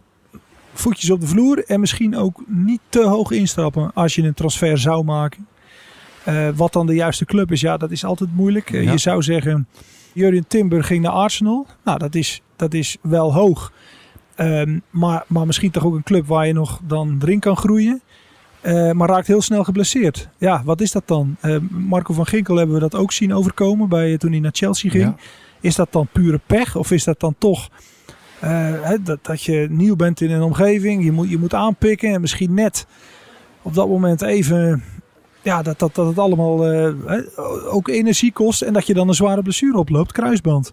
voetjes 0.73 1.11
op 1.11 1.21
de 1.21 1.27
vloer. 1.27 1.65
En 1.65 1.81
misschien 1.81 2.17
ook 2.17 2.43
niet 2.47 2.81
te 2.89 3.05
hoog 3.05 3.31
instappen 3.31 3.91
als 3.95 4.15
je 4.15 4.23
een 4.23 4.35
transfer 4.35 4.79
zou 4.79 5.05
maken. 5.05 5.47
Uh, 6.29 6.49
wat 6.55 6.73
dan 6.73 6.87
de 6.87 6.95
juiste 6.95 7.25
club 7.25 7.53
is, 7.53 7.61
ja, 7.61 7.77
dat 7.77 7.91
is 7.91 8.05
altijd 8.05 8.31
moeilijk. 8.35 8.71
Uh, 8.71 8.91
Je 8.91 8.99
zou 8.99 9.23
zeggen, 9.23 9.69
Jurien 10.13 10.45
Timber 10.47 10.85
ging 10.85 11.03
naar 11.03 11.13
Arsenal. 11.13 11.67
Nou, 11.85 11.99
dat 11.99 12.15
is, 12.15 12.43
dat 12.57 12.75
is 12.75 12.97
wel 13.01 13.35
hoog. 13.35 13.73
Um, 14.37 14.83
maar, 14.91 15.25
maar 15.27 15.47
misschien 15.47 15.71
toch 15.71 15.85
ook 15.85 15.95
een 15.95 16.03
club 16.03 16.27
waar 16.27 16.47
je 16.47 16.53
nog 16.53 16.81
dan 16.87 17.19
erin 17.23 17.41
kan 17.41 17.57
groeien. 17.57 18.03
Uh, 18.63 18.91
maar 18.93 19.09
raakt 19.09 19.27
heel 19.27 19.43
snel 19.43 19.65
geblesseerd. 19.65 20.29
Ja, 20.39 20.63
wat 20.65 20.81
is 20.81 20.93
dat 20.93 21.09
dan? 21.09 21.37
Marco 21.71 22.15
van 22.15 22.27
Ginkel 22.27 22.57
hebben 22.57 22.75
we 22.75 22.81
dat 22.81 22.95
ook 22.95 23.13
zien 23.13 23.35
overkomen 23.35 23.89
bij, 23.89 24.19
toen 24.19 24.31
hij 24.31 24.41
naar 24.41 24.55
Chelsea 24.55 24.91
ging. 24.91 25.05
Ja. 25.05 25.17
Is 25.61 25.75
dat 25.75 25.93
dan 25.93 26.09
pure 26.13 26.41
pech? 26.47 26.77
Of 26.77 26.91
is 26.91 27.05
dat 27.05 27.21
dan 27.21 27.35
toch 27.39 27.69
dat, 29.05 29.19
dat 29.23 29.43
je 29.43 29.67
nieuw 29.71 29.97
bent 29.97 30.21
in 30.21 30.31
een 30.31 30.43
omgeving? 30.43 31.05
Je 31.05 31.13
moet, 31.13 31.31
je 31.31 31.39
moet 31.39 31.55
aanpikken 31.55 32.13
en 32.13 32.21
misschien 32.21 32.55
net 32.55 32.87
op 33.63 33.75
dat 33.75 33.89
moment 33.89 34.23
even 34.23 34.83
ja, 35.45 35.63
dat, 35.63 35.79
dat, 35.79 35.95
dat 35.95 36.07
het 36.07 36.19
allemaal 36.19 36.73
uh, 36.73 36.95
ook 37.75 37.89
energie 37.89 38.33
kost 38.33 38.63
en 38.63 38.73
dat 38.73 38.87
je 38.87 38.95
dan 38.95 39.09
een 39.09 39.15
zware 39.15 39.43
blessure 39.43 39.79
oploopt, 39.79 40.13
kruisband. 40.13 40.73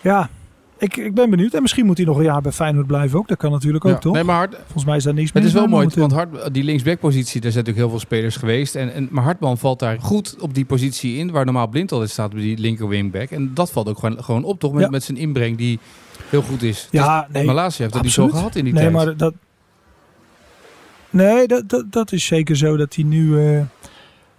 Ja, 0.00 0.30
ik, 0.82 0.96
ik 0.96 1.14
ben 1.14 1.30
benieuwd. 1.30 1.54
En 1.54 1.62
misschien 1.62 1.86
moet 1.86 1.96
hij 1.96 2.06
nog 2.06 2.16
een 2.16 2.24
jaar 2.24 2.40
bij 2.40 2.52
Feyenoord 2.52 2.86
blijven 2.86 3.18
ook. 3.18 3.28
Dat 3.28 3.38
kan 3.38 3.50
natuurlijk 3.50 3.84
ook, 3.84 4.00
toch? 4.00 4.14
Nee, 4.14 4.24
maar 4.24 4.36
Hart, 4.36 4.56
Volgens 4.64 4.84
mij 4.84 4.96
is 4.96 5.04
daar 5.04 5.14
niks 5.14 5.32
meer. 5.32 5.42
Het 5.42 5.52
is 5.52 5.58
wel 5.58 5.68
mooi, 5.68 5.88
want 5.94 6.12
Hart, 6.12 6.54
die 6.54 6.64
linksbackpositie, 6.64 7.40
daar 7.40 7.52
zijn 7.52 7.64
natuurlijk 7.64 7.76
heel 7.76 7.88
veel 7.88 7.98
spelers 7.98 8.36
geweest. 8.36 8.74
En, 8.74 8.92
en, 8.92 9.08
maar 9.10 9.24
Hartman 9.24 9.58
valt 9.58 9.78
daar 9.78 10.00
goed 10.00 10.36
op 10.40 10.54
die 10.54 10.64
positie 10.64 11.16
in, 11.16 11.30
waar 11.30 11.44
normaal 11.44 11.66
Blind 11.66 11.92
altijd 11.92 12.10
staat 12.10 12.30
bij 12.32 12.40
die 12.40 12.58
linker 12.58 12.88
wingback. 12.88 13.30
En 13.30 13.50
dat 13.54 13.70
valt 13.70 13.88
ook 13.88 13.98
gewoon, 13.98 14.24
gewoon 14.24 14.44
op, 14.44 14.60
toch? 14.60 14.72
Met, 14.72 14.90
met 14.90 15.02
zijn 15.02 15.18
inbreng 15.18 15.56
die 15.56 15.78
heel 16.28 16.42
goed 16.42 16.62
is. 16.62 16.88
Ja, 16.90 17.20
dus, 17.20 17.32
nee. 17.32 17.44
Malasia 17.44 17.80
heeft 17.80 17.92
dat 17.92 18.02
niet 18.02 18.12
zo 18.12 18.28
gehad 18.28 18.56
in 18.56 18.64
die 18.64 18.72
nee, 18.72 18.82
tijd. 18.82 18.94
Maar 18.94 19.16
dat, 19.16 19.34
Nee, 21.12 21.46
dat, 21.46 21.68
dat, 21.68 21.92
dat 21.92 22.12
is 22.12 22.24
zeker 22.24 22.56
zo 22.56 22.76
dat 22.76 22.94
hij 22.94 23.04
nu. 23.04 23.26
Uh, 23.26 23.60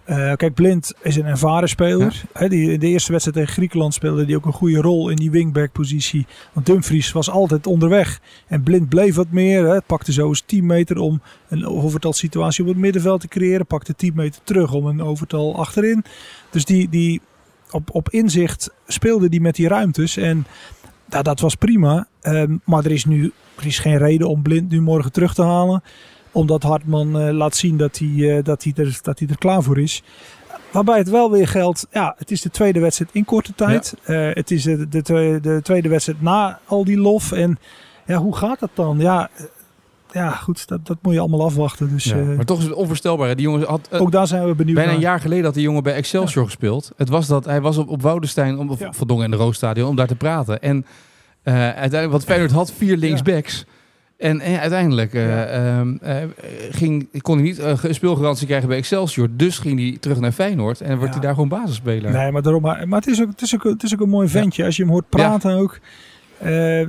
uh, 0.08 0.32
kijk, 0.36 0.54
Blind 0.54 0.92
is 1.02 1.16
een 1.16 1.24
ervaren 1.24 1.68
speler. 1.68 2.24
Ja. 2.38 2.48
die, 2.48 2.72
in 2.72 2.80
de 2.80 2.86
eerste 2.86 3.12
wedstrijd 3.12 3.38
tegen 3.38 3.52
Griekenland 3.52 3.94
speelde 3.94 4.24
hij 4.24 4.36
ook 4.36 4.46
een 4.46 4.52
goede 4.52 4.80
rol 4.80 5.08
in 5.08 5.16
die 5.16 5.30
wingback-positie. 5.30 6.26
Want 6.52 6.66
Dumfries 6.66 7.12
was 7.12 7.30
altijd 7.30 7.66
onderweg. 7.66 8.20
En 8.46 8.62
Blind 8.62 8.88
bleef 8.88 9.14
wat 9.14 9.30
meer. 9.30 9.66
Hè, 9.66 9.80
pakte 9.80 10.12
zo 10.12 10.28
eens 10.28 10.42
10 10.46 10.66
meter 10.66 10.98
om 10.98 11.22
een 11.48 11.66
overtalsituatie 11.66 12.64
op 12.64 12.68
het 12.68 12.78
middenveld 12.78 13.20
te 13.20 13.28
creëren. 13.28 13.66
Pakte 13.66 13.94
10 13.94 14.12
meter 14.14 14.40
terug 14.44 14.72
om 14.72 14.86
een 14.86 15.02
overtal 15.02 15.56
achterin. 15.56 16.04
Dus 16.50 16.64
die, 16.64 16.88
die 16.88 17.20
op, 17.70 17.94
op 17.94 18.10
inzicht 18.10 18.70
speelde 18.86 19.28
die 19.28 19.40
met 19.40 19.54
die 19.54 19.68
ruimtes. 19.68 20.16
En 20.16 20.46
dat, 21.08 21.24
dat 21.24 21.40
was 21.40 21.54
prima. 21.54 22.08
Um, 22.22 22.60
maar 22.64 22.84
er 22.84 22.90
is 22.90 23.04
nu 23.04 23.32
er 23.56 23.66
is 23.66 23.78
geen 23.78 23.98
reden 23.98 24.28
om 24.28 24.42
Blind 24.42 24.70
nu 24.70 24.80
morgen 24.80 25.12
terug 25.12 25.34
te 25.34 25.42
halen 25.42 25.82
omdat 26.34 26.62
Hartman 26.62 27.20
uh, 27.20 27.32
laat 27.32 27.56
zien 27.56 27.76
dat 27.76 27.98
hij, 27.98 28.08
uh, 28.08 28.44
dat, 28.44 28.64
hij 28.64 28.72
er, 28.76 28.98
dat 29.02 29.18
hij 29.18 29.28
er 29.28 29.38
klaar 29.38 29.62
voor 29.62 29.78
is. 29.78 30.02
Waarbij 30.70 30.98
het 30.98 31.10
wel 31.10 31.30
weer 31.30 31.48
geldt, 31.48 31.86
ja, 31.92 32.14
het 32.18 32.30
is 32.30 32.40
de 32.40 32.50
tweede 32.50 32.80
wedstrijd 32.80 33.10
in 33.12 33.24
korte 33.24 33.54
tijd. 33.54 33.94
Ja. 34.06 34.28
Uh, 34.28 34.34
het 34.34 34.50
is 34.50 34.62
de, 34.62 34.88
de, 34.88 35.02
tweede, 35.02 35.40
de, 35.40 35.62
tweede 35.62 35.88
wedstrijd 35.88 36.22
na 36.22 36.58
al 36.66 36.84
die 36.84 36.98
lof. 36.98 37.32
En 37.32 37.58
ja, 38.06 38.16
hoe 38.16 38.36
gaat 38.36 38.60
dat 38.60 38.70
dan? 38.74 38.98
Ja, 38.98 39.30
ja 40.12 40.30
goed, 40.30 40.68
dat, 40.68 40.86
dat 40.86 40.98
moet 41.02 41.12
je 41.12 41.20
allemaal 41.20 41.44
afwachten. 41.44 41.92
Dus, 41.92 42.04
ja, 42.04 42.16
maar 42.16 42.44
toch 42.44 42.58
is 42.58 42.64
het 42.64 42.72
onvoorstelbaar. 42.72 43.36
Die 43.36 43.44
jongen 43.44 43.66
had, 43.66 43.88
ook 43.92 44.12
daar 44.12 44.26
zijn 44.26 44.46
we 44.46 44.54
benieuwd 44.54 44.74
Bijna 44.74 44.90
naar. 44.90 45.00
een 45.00 45.06
jaar 45.06 45.20
geleden 45.20 45.44
had 45.44 45.54
die 45.54 45.62
jongen 45.62 45.82
bij 45.82 45.94
Excelsior 45.94 46.42
ja. 46.42 46.48
gespeeld. 46.48 46.92
Het 46.96 47.08
was 47.08 47.26
dat, 47.26 47.44
hij 47.44 47.60
was 47.60 47.78
op, 47.78 47.88
op 47.88 48.02
Woudenstein, 48.02 48.58
om. 48.58 48.76
Verdongen 48.90 49.24
in 49.24 49.30
de 49.30 49.36
Roosstadion, 49.36 49.88
om 49.88 49.96
daar 49.96 50.06
te 50.06 50.16
praten. 50.16 50.62
En 50.62 50.86
uiteindelijk, 51.44 52.12
wat 52.12 52.24
Feyenoord 52.24 52.50
had, 52.52 52.72
vier 52.72 52.96
linksbacks. 52.96 53.64
En, 54.24 54.40
en, 54.40 54.60
uiteindelijk 54.60 55.14
uh, 55.14 55.28
ja. 55.28 55.82
uh, 55.82 56.16
ging, 56.70 57.22
kon 57.22 57.34
hij 57.34 57.44
niet 57.44 57.58
uh, 57.58 57.74
speelgarantie 57.90 58.46
krijgen 58.46 58.68
bij 58.68 58.76
Excelsior. 58.76 59.28
Dus 59.30 59.58
ging 59.58 59.78
hij 59.78 59.96
terug 60.00 60.20
naar 60.20 60.32
Feyenoord. 60.32 60.80
En 60.80 60.96
wordt 60.96 61.04
ja. 61.04 61.10
hij 61.10 61.20
daar 61.20 61.34
gewoon 61.34 61.48
basisspeler. 61.48 62.12
Nee, 62.12 62.32
maar, 62.32 62.42
daarom, 62.42 62.62
maar, 62.62 62.88
maar 62.88 63.00
het, 63.00 63.08
is 63.08 63.22
ook, 63.22 63.28
het, 63.28 63.42
is 63.42 63.54
ook, 63.54 63.62
het 63.62 63.82
is 63.82 63.94
ook 63.94 64.00
een 64.00 64.08
mooi 64.08 64.28
ventje. 64.28 64.64
Als 64.64 64.76
je 64.76 64.82
hem 64.82 64.92
hoort 64.92 65.08
praten 65.08 65.56
ook. 65.56 65.78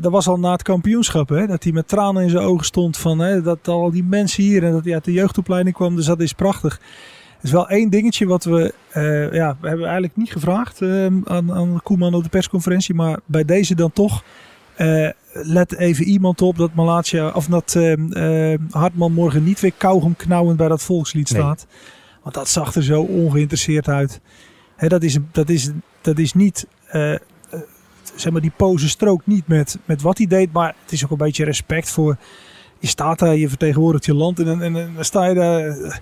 dat 0.02 0.12
was 0.12 0.28
al 0.28 0.40
na 0.40 0.52
het 0.52 0.62
kampioenschap. 0.62 1.30
Hè, 1.30 1.48
dat 1.48 1.64
hij 1.64 1.72
met 1.72 1.88
tranen 1.88 2.24
in 2.24 2.30
zijn 2.30 2.44
ogen 2.44 2.66
stond. 2.66 2.98
Van, 2.98 3.20
hè, 3.20 3.42
dat 3.42 3.68
al 3.68 3.92
die 3.92 4.04
mensen 4.04 4.44
hier. 4.44 4.64
En 4.64 4.72
dat 4.72 4.84
hij 4.84 4.94
uit 4.94 5.06
de 5.06 5.14
jeugdopleiding 5.14 5.76
kwam. 5.76 5.96
Dus 5.96 6.06
dat 6.06 6.22
is 6.22 6.34
prachtig. 6.34 6.74
Er 7.38 7.44
is 7.44 7.52
wel 7.52 7.70
één 7.70 7.90
dingetje 7.90 8.26
wat 8.26 8.44
we... 8.44 8.74
ja, 9.32 9.58
we 9.62 9.68
hebben 9.68 9.86
eigenlijk 9.86 10.16
niet 10.16 10.32
gevraagd 10.32 10.82
aan, 10.82 11.54
aan 11.54 11.80
Koeman 11.84 12.14
op 12.14 12.24
de 12.24 12.30
persconferentie. 12.30 12.96
Maar 12.96 13.20
bij 13.26 13.46
deze 13.46 13.76
dan 13.76 13.92
toch... 13.92 14.24
Let 15.44 15.76
even 15.76 16.06
iemand 16.06 16.42
op 16.42 16.58
dat 16.58 16.74
Malatia 16.74 17.30
of 17.30 17.46
dat 17.46 17.74
uh, 17.78 17.96
uh, 17.96 18.60
Hartman 18.70 19.12
morgen 19.12 19.44
niet 19.44 19.60
weer 19.60 19.74
kauwgom 19.78 20.16
knauwend 20.16 20.58
bij 20.58 20.68
dat 20.68 20.82
volkslied 20.82 21.28
staat. 21.28 21.66
Nee. 21.70 21.80
Want 22.24 22.36
dat 22.36 22.50
zag 22.50 22.76
er 22.76 22.84
zo 22.84 23.02
ongeïnteresseerd 23.02 23.88
uit. 23.88 24.22
Hè, 24.76 24.88
dat, 24.88 25.04
is, 25.04 25.18
dat, 25.32 25.50
is, 25.50 25.72
dat 26.02 26.18
is 26.18 26.34
niet, 26.34 26.68
uh, 26.94 27.16
zeg 28.16 28.32
maar, 28.32 28.42
die 28.42 28.54
pose 28.58 28.90
strookt 28.90 29.28
niet 29.28 29.48
met, 29.48 29.78
met 29.86 30.02
wat 30.02 30.18
hij 30.18 30.28
deed. 30.28 30.52
Maar 30.52 30.76
het 30.82 30.92
is 30.92 31.04
ook 31.04 31.12
een 31.12 31.18
beetje 31.18 31.46
respect 31.46 31.90
voor. 31.90 32.18
Je 32.80 32.88
staat 32.88 33.20
daar, 33.20 33.36
je 33.36 33.50
vertegenwoordigt 33.50 34.06
je 34.06 34.14
land 34.14 34.40
en, 34.40 34.48
en, 34.48 34.76
en 34.76 34.92
dan 34.96 35.06
sta 35.06 35.26
je 35.26 35.34
daar 35.34 36.02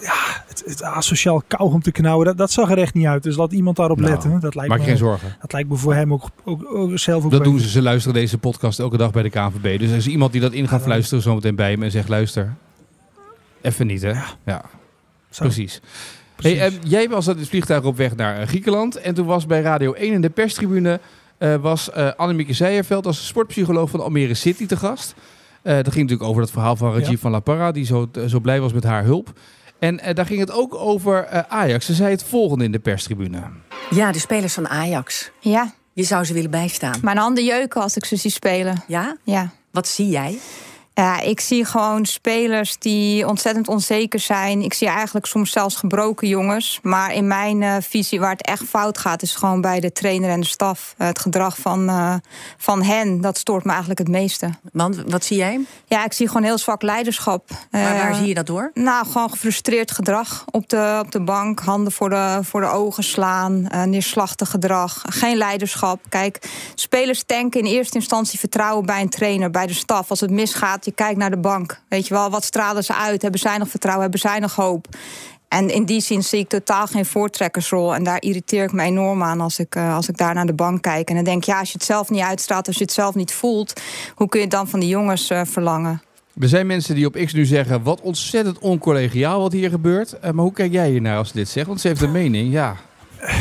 ja, 0.00 0.44
het, 0.46 0.62
het 0.66 0.82
asociaal 0.82 1.42
kauwgom 1.46 1.82
te 1.82 1.92
knauwen, 1.92 2.26
dat, 2.26 2.36
dat 2.36 2.50
zag 2.50 2.70
er 2.70 2.78
echt 2.78 2.94
niet 2.94 3.06
uit. 3.06 3.22
Dus 3.22 3.36
laat 3.36 3.52
iemand 3.52 3.76
daarop 3.76 3.98
nou, 3.98 4.10
letten. 4.10 4.40
Dat 4.40 4.54
lijkt 4.54 4.70
maak 4.70 4.78
me, 4.78 4.84
geen 4.84 4.96
zorgen. 4.96 5.36
Dat 5.40 5.52
lijkt 5.52 5.68
me 5.68 5.76
voor 5.76 5.94
hem 5.94 6.12
ook, 6.12 6.28
ook, 6.44 6.74
ook 6.74 6.98
zelf 6.98 7.24
ook 7.24 7.30
Dat 7.30 7.44
doen 7.44 7.58
ze. 7.58 7.68
Ze 7.68 7.82
luisteren 7.82 8.14
deze 8.14 8.38
podcast 8.38 8.78
elke 8.78 8.96
dag 8.96 9.10
bij 9.10 9.22
de 9.22 9.30
KNVB. 9.30 9.78
Dus 9.78 9.90
er 9.90 9.96
is 9.96 10.06
iemand 10.06 10.32
die 10.32 10.40
dat 10.40 10.52
in 10.52 10.68
gaat 10.68 10.78
ja, 10.78 10.84
fluisteren 10.84 11.22
zometeen 11.22 11.54
bij 11.54 11.70
hem 11.70 11.82
en 11.82 11.90
zegt 11.90 12.08
luister, 12.08 12.54
even 13.60 13.86
niet 13.86 14.02
hè. 14.02 14.10
Ja, 14.10 14.24
ja. 14.44 14.64
precies. 15.36 15.80
Precies. 16.36 16.58
Hey, 16.58 16.70
uh, 16.70 16.76
jij 16.82 17.08
was 17.08 17.26
het 17.26 17.48
vliegtuig 17.48 17.84
op 17.84 17.96
weg 17.96 18.16
naar 18.16 18.40
uh, 18.40 18.46
Griekenland. 18.46 18.96
En 18.96 19.14
toen 19.14 19.26
was 19.26 19.46
bij 19.46 19.60
Radio 19.60 19.92
1 19.92 20.12
in 20.12 20.20
de 20.20 20.30
perstribune... 20.30 21.00
Uh, 21.38 21.54
was 21.54 21.92
Annemieke 21.92 22.52
Zeijerveld 22.52 23.06
als 23.06 23.26
sportpsycholoog 23.26 23.90
van 23.90 24.00
Almere 24.00 24.34
City 24.34 24.66
te 24.66 24.76
gast. 24.76 25.14
Dat 25.76 25.92
ging 25.92 26.02
natuurlijk 26.02 26.30
over 26.30 26.42
het 26.42 26.50
verhaal 26.50 26.76
van 26.76 26.92
Rajiv 26.92 27.10
ja. 27.10 27.16
van 27.16 27.30
La 27.30 27.40
Parra... 27.40 27.72
die 27.72 27.84
zo, 27.84 28.08
zo 28.26 28.40
blij 28.40 28.60
was 28.60 28.72
met 28.72 28.84
haar 28.84 29.04
hulp. 29.04 29.32
En 29.78 29.94
uh, 29.94 30.14
daar 30.14 30.26
ging 30.26 30.40
het 30.40 30.52
ook 30.52 30.74
over 30.74 31.28
uh, 31.32 31.38
Ajax. 31.48 31.86
Ze 31.86 31.94
zei 31.94 32.10
het 32.10 32.24
volgende 32.24 32.64
in 32.64 32.72
de 32.72 32.78
perstribune. 32.78 33.42
Ja, 33.90 34.12
de 34.12 34.18
spelers 34.18 34.54
van 34.54 34.68
Ajax. 34.68 35.30
Ja. 35.40 35.72
Je 35.92 36.02
zou 36.02 36.24
ze 36.24 36.32
willen 36.32 36.50
bijstaan. 36.50 36.98
Mijn 37.02 37.16
handen 37.16 37.44
jeuken 37.44 37.82
als 37.82 37.96
ik 37.96 38.04
ze 38.04 38.16
zie 38.16 38.30
spelen. 38.30 38.82
Ja? 38.86 39.16
Ja. 39.24 39.50
Wat 39.70 39.88
zie 39.88 40.08
jij? 40.08 40.38
Ja, 40.98 41.20
ik 41.20 41.40
zie 41.40 41.64
gewoon 41.64 42.06
spelers 42.06 42.78
die 42.78 43.26
ontzettend 43.26 43.68
onzeker 43.68 44.20
zijn. 44.20 44.62
Ik 44.62 44.74
zie 44.74 44.88
eigenlijk 44.88 45.26
soms 45.26 45.50
zelfs 45.50 45.76
gebroken 45.76 46.28
jongens. 46.28 46.78
Maar 46.82 47.14
in 47.14 47.26
mijn 47.26 47.62
uh, 47.62 47.76
visie, 47.80 48.20
waar 48.20 48.30
het 48.30 48.46
echt 48.46 48.62
fout 48.62 48.98
gaat, 48.98 49.22
is 49.22 49.34
gewoon 49.34 49.60
bij 49.60 49.80
de 49.80 49.92
trainer 49.92 50.30
en 50.30 50.40
de 50.40 50.46
staf. 50.46 50.94
Uh, 50.98 51.06
het 51.06 51.18
gedrag 51.18 51.58
van, 51.58 51.88
uh, 51.88 52.14
van 52.56 52.82
hen, 52.82 53.20
dat 53.20 53.38
stoort 53.38 53.64
me 53.64 53.70
eigenlijk 53.70 53.98
het 53.98 54.08
meeste. 54.08 54.50
Want 54.72 55.02
wat 55.06 55.24
zie 55.24 55.36
jij? 55.36 55.60
Ja, 55.86 56.04
ik 56.04 56.12
zie 56.12 56.26
gewoon 56.26 56.42
heel 56.42 56.58
zwak 56.58 56.82
leiderschap. 56.82 57.50
Maar 57.70 57.96
waar 57.96 58.14
zie 58.14 58.26
je 58.26 58.34
dat 58.34 58.46
door? 58.46 58.70
Nou, 58.74 59.06
gewoon 59.06 59.30
gefrustreerd 59.30 59.90
gedrag 59.90 60.44
op 60.50 60.68
de, 60.68 61.00
op 61.04 61.12
de 61.12 61.20
bank. 61.20 61.60
Handen 61.60 61.92
voor 61.92 62.10
de, 62.10 62.38
voor 62.42 62.60
de 62.60 62.66
ogen 62.66 63.04
slaan. 63.04 63.68
neerslachtig 63.84 64.50
gedrag. 64.50 65.02
Geen 65.08 65.36
leiderschap. 65.36 66.00
Kijk, 66.08 66.50
spelers 66.74 67.22
tanken 67.26 67.60
in 67.60 67.66
eerste 67.66 67.98
instantie 67.98 68.38
vertrouwen 68.38 68.86
bij 68.86 69.00
een 69.00 69.08
trainer, 69.08 69.50
bij 69.50 69.66
de 69.66 69.74
staf. 69.74 70.10
Als 70.10 70.20
het 70.20 70.30
misgaat 70.30 70.86
je 70.88 70.94
kijkt 70.94 71.18
naar 71.18 71.30
de 71.30 71.38
bank. 71.38 71.80
Weet 71.88 72.06
je 72.06 72.14
wel, 72.14 72.30
wat 72.30 72.44
stralen 72.44 72.84
ze 72.84 72.94
uit? 72.94 73.22
Hebben 73.22 73.40
zij 73.40 73.58
nog 73.58 73.68
vertrouwen? 73.68 74.02
Hebben 74.02 74.20
zij 74.20 74.38
nog 74.38 74.54
hoop? 74.54 74.86
En 75.48 75.70
in 75.70 75.84
die 75.84 76.00
zin 76.00 76.22
zie 76.22 76.38
ik 76.38 76.48
totaal 76.48 76.86
geen 76.86 77.06
voortrekkersrol. 77.06 77.94
En 77.94 78.04
daar 78.04 78.22
irriteer 78.22 78.64
ik 78.64 78.72
me 78.72 78.82
enorm 78.82 79.22
aan 79.22 79.40
als 79.40 79.58
ik, 79.58 79.74
uh, 79.74 79.94
als 79.94 80.08
ik 80.08 80.16
daar 80.16 80.34
naar 80.34 80.46
de 80.46 80.52
bank 80.52 80.82
kijk. 80.82 81.08
En 81.08 81.14
dan 81.14 81.24
denk 81.24 81.36
ik, 81.36 81.44
ja, 81.44 81.58
als 81.58 81.68
je 81.68 81.78
het 81.78 81.86
zelf 81.86 82.10
niet 82.10 82.22
uitstraalt, 82.22 82.66
als 82.66 82.76
je 82.76 82.84
het 82.84 82.92
zelf 82.92 83.14
niet 83.14 83.32
voelt, 83.32 83.80
hoe 84.14 84.28
kun 84.28 84.38
je 84.38 84.46
het 84.46 84.54
dan 84.54 84.68
van 84.68 84.80
de 84.80 84.88
jongens 84.88 85.30
uh, 85.30 85.40
verlangen? 85.44 86.02
Er 86.40 86.48
zijn 86.48 86.66
mensen 86.66 86.94
die 86.94 87.06
op 87.06 87.14
X 87.24 87.32
nu 87.32 87.44
zeggen, 87.44 87.82
wat 87.82 88.00
ontzettend 88.00 88.58
oncollegiaal 88.58 89.40
wat 89.40 89.52
hier 89.52 89.70
gebeurt. 89.70 90.14
Uh, 90.14 90.20
maar 90.20 90.44
hoe 90.44 90.52
kijk 90.52 90.72
jij 90.72 90.90
hier 90.90 91.00
naar 91.00 91.16
als 91.16 91.28
ze 91.28 91.34
dit 91.34 91.48
zegt? 91.48 91.66
Want 91.66 91.80
ze 91.80 91.88
heeft 91.88 92.02
een 92.02 92.12
mening, 92.12 92.52
ja. 92.52 92.76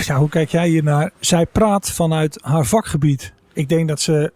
Ja, 0.06 0.18
hoe 0.18 0.30
kijk 0.30 0.50
jij 0.50 0.68
hier 0.68 0.84
naar? 0.84 1.12
Zij 1.20 1.46
praat 1.46 1.92
vanuit 1.92 2.40
haar 2.42 2.66
vakgebied. 2.66 3.34
Ik 3.54 3.70
denk 3.70 3.88
dat 3.88 4.02
ze 4.02 4.32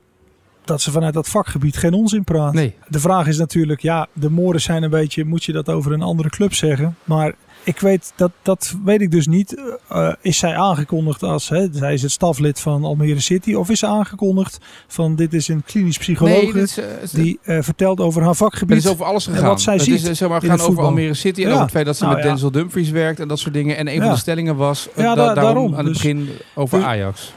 dat 0.66 0.82
ze 0.82 0.92
vanuit 0.92 1.14
dat 1.14 1.28
vakgebied 1.28 1.78
geen 1.78 1.94
onzin 1.94 2.24
praat. 2.24 2.54
Nee. 2.54 2.76
De 2.88 3.00
vraag 3.00 3.28
is 3.28 3.38
natuurlijk, 3.38 3.82
ja, 3.82 4.08
de 4.14 4.30
moren 4.30 4.62
zijn 4.62 4.84
een 4.84 4.90
beetje, 4.90 5.26
moet 5.26 5.44
je 5.44 5.52
dat 5.52 5.70
over 5.70 5.92
een 5.92 6.02
andere 6.02 6.30
club 6.30 6.54
zeggen? 6.54 6.96
Maar 7.04 7.34
ik 7.64 7.80
weet, 7.80 8.14
dat, 8.16 8.32
dat 8.42 8.76
weet 8.86 9.02
ik 9.02 9.12
dus 9.12 9.28
niet. 9.28 9.62
Uh, 9.92 10.14
is 10.22 10.38
zij 10.38 10.56
aangekondigd 10.58 11.24
als, 11.24 11.50
hè, 11.50 11.68
zij 11.72 11.94
is 11.94 12.02
het 12.02 12.12
staflid 12.12 12.60
van 12.60 12.84
Almere 12.84 13.20
City, 13.20 13.54
of 13.54 13.70
is 13.70 13.80
ze 13.80 13.86
aangekondigd 13.88 14.58
van 14.88 15.16
dit 15.16 15.34
is 15.34 15.48
een 15.48 15.64
klinisch 15.66 15.98
psycholoog 15.98 16.54
Nee, 16.54 16.64
eh, 16.76 16.84
die 17.12 17.40
eh, 17.44 17.58
vertelt 17.62 18.00
over 18.00 18.24
haar 18.24 18.36
vakgebied? 18.36 18.76
Het 18.76 18.86
is 18.86 18.92
over 18.92 19.06
alles 19.06 19.28
En 19.28 19.34
gegaan. 19.34 19.50
wat 19.50 19.62
zij 19.62 19.74
het 19.74 19.84
ziet 19.84 19.94
is 19.96 20.08
eh, 20.08 20.14
zeg 20.14 20.30
maar, 20.30 20.42
gaan 20.42 20.60
over. 20.60 20.84
Almere 20.84 21.14
City 21.14 21.42
en 21.42 21.46
Ja. 21.48 21.52
over 21.52 21.64
het 21.64 21.72
feit 21.74 21.86
dat 21.86 21.98
ze 21.98 22.04
Nou 22.04 22.16
met 22.16 22.24
ja. 22.24 22.30
Denzel 22.30 22.52
Dumfries 22.52 22.90
werkt 22.90 23.20
en 23.20 23.28
dat 23.28 23.40
soort 23.40 23.54
dingen. 23.54 23.78
En 23.78 23.88
een 23.88 24.02
van 24.02 24.12
de 24.12 24.18
stellingen 24.18 24.56
was 24.56 24.88
eh, 24.96 25.04
da- 25.04 25.16
daarom, 25.16 25.36
daarom. 25.36 25.72
aan 25.72 25.78
het 25.78 25.86
Dus- 25.88 25.94
begin 26.02 26.30
over 26.56 26.78
dus- 26.78 26.88
Ajax. 26.88 27.34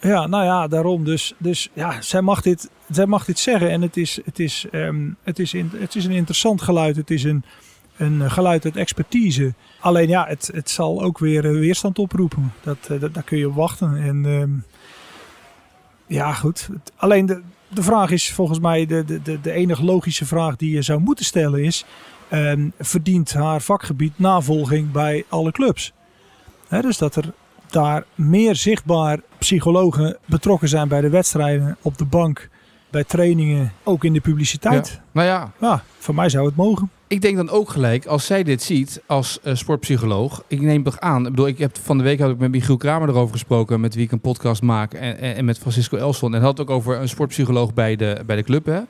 Ja, 0.00 0.26
nou 0.26 0.44
ja, 0.44 0.68
daarom. 0.68 1.04
Dus, 1.04 1.34
dus 1.38 1.68
ja, 1.72 2.00
zij 2.00 2.22
mag 2.22 2.42
dit, 2.42 2.70
zij 2.90 3.06
mag 3.06 3.24
dit 3.24 3.38
zeggen. 3.38 3.70
En 3.70 3.82
het 3.82 3.96
is, 3.96 4.20
het 4.24 4.38
is, 4.38 4.66
ehm, 4.70 5.10
het 5.22 5.38
is, 5.38 5.54
in, 5.54 5.70
het 5.76 5.94
is 5.94 6.04
een 6.04 6.10
interessant 6.10 6.62
geluid. 6.62 6.96
Het 6.96 7.10
is 7.10 7.24
een, 7.24 7.44
een 7.96 8.30
geluid 8.30 8.64
uit 8.64 8.76
expertise. 8.76 9.54
Alleen 9.80 10.08
ja, 10.08 10.26
het, 10.26 10.50
het 10.54 10.70
zal 10.70 11.02
ook 11.02 11.18
weer 11.18 11.44
eh, 11.44 11.50
weerstand 11.50 11.98
oproepen. 11.98 12.52
Dat, 12.62 12.78
eh, 12.88 13.00
dat, 13.00 13.14
daar 13.14 13.22
kun 13.22 13.38
je 13.38 13.48
op 13.48 13.54
wachten. 13.54 13.96
En 13.96 14.24
ehm, 14.26 14.50
ja, 16.06 16.32
goed. 16.32 16.68
Alleen 16.96 17.26
de, 17.26 17.42
de 17.68 17.82
vraag 17.82 18.10
is 18.10 18.32
volgens 18.32 18.58
mij, 18.58 18.86
de, 18.86 19.04
de, 19.04 19.40
de, 19.40 19.52
enige 19.52 19.84
logische 19.84 20.26
vraag 20.26 20.56
die 20.56 20.70
je 20.70 20.82
zou 20.82 21.00
moeten 21.00 21.24
stellen 21.24 21.64
is... 21.64 21.84
ehm, 22.28 22.68
verdient 22.78 23.32
haar 23.32 23.60
vakgebied 23.60 24.18
navolging 24.18 24.92
bij 24.92 25.24
alle 25.28 25.52
clubs? 25.52 25.92
Dus 26.68 26.98
dat 26.98 27.16
er 27.16 27.32
daar 27.72 28.04
meer 28.14 28.56
zichtbaar 28.56 29.20
psychologen 29.38 30.16
betrokken 30.26 30.68
zijn 30.68 30.88
bij 30.88 31.00
de 31.00 31.08
wedstrijden, 31.10 31.76
op 31.82 31.98
de 31.98 32.04
bank, 32.04 32.48
bij 32.90 33.04
trainingen, 33.04 33.72
ook 33.82 34.04
in 34.04 34.12
de 34.12 34.20
publiciteit. 34.20 35.00
Nou 35.12 35.26
ja, 35.26 35.52
Ja, 35.60 35.82
voor 35.98 36.14
mij 36.14 36.28
zou 36.28 36.46
het 36.46 36.56
mogen. 36.56 36.90
ik 37.06 37.20
denk 37.20 37.36
dan 37.36 37.50
ook 37.50 37.70
gelijk, 37.70 38.06
als 38.06 38.26
zij 38.26 38.42
dit 38.42 38.62
ziet 38.62 39.02
als 39.06 39.38
eh, 39.42 39.54
sportpsycholoog. 39.54 40.42
Ik 40.46 40.60
neem 40.60 40.82
toch 40.82 41.00
aan, 41.00 41.24
ik 41.24 41.30
bedoel, 41.30 41.46
ik 41.46 41.58
heb 41.58 41.76
van 41.82 41.98
de 41.98 42.04
week 42.04 42.20
had 42.20 42.30
ik 42.30 42.38
met 42.38 42.50
Michiel 42.50 42.76
Kramer 42.76 43.08
erover 43.08 43.32
gesproken, 43.32 43.80
met 43.80 43.94
wie 43.94 44.04
ik 44.04 44.12
een 44.12 44.20
podcast 44.20 44.62
maak. 44.62 44.94
En, 44.94 45.18
en, 45.18 45.34
en 45.34 45.44
met 45.44 45.58
Francisco 45.58 45.96
Elson. 45.96 46.34
En 46.34 46.40
had 46.40 46.58
het 46.58 46.68
ook 46.68 46.76
over 46.76 46.96
een 47.00 47.08
sportpsycholoog 47.08 47.74
bij 47.74 47.96
de, 47.96 48.22
bij 48.26 48.36
de 48.36 48.42
club. 48.42 48.66
Hè? 48.66 48.80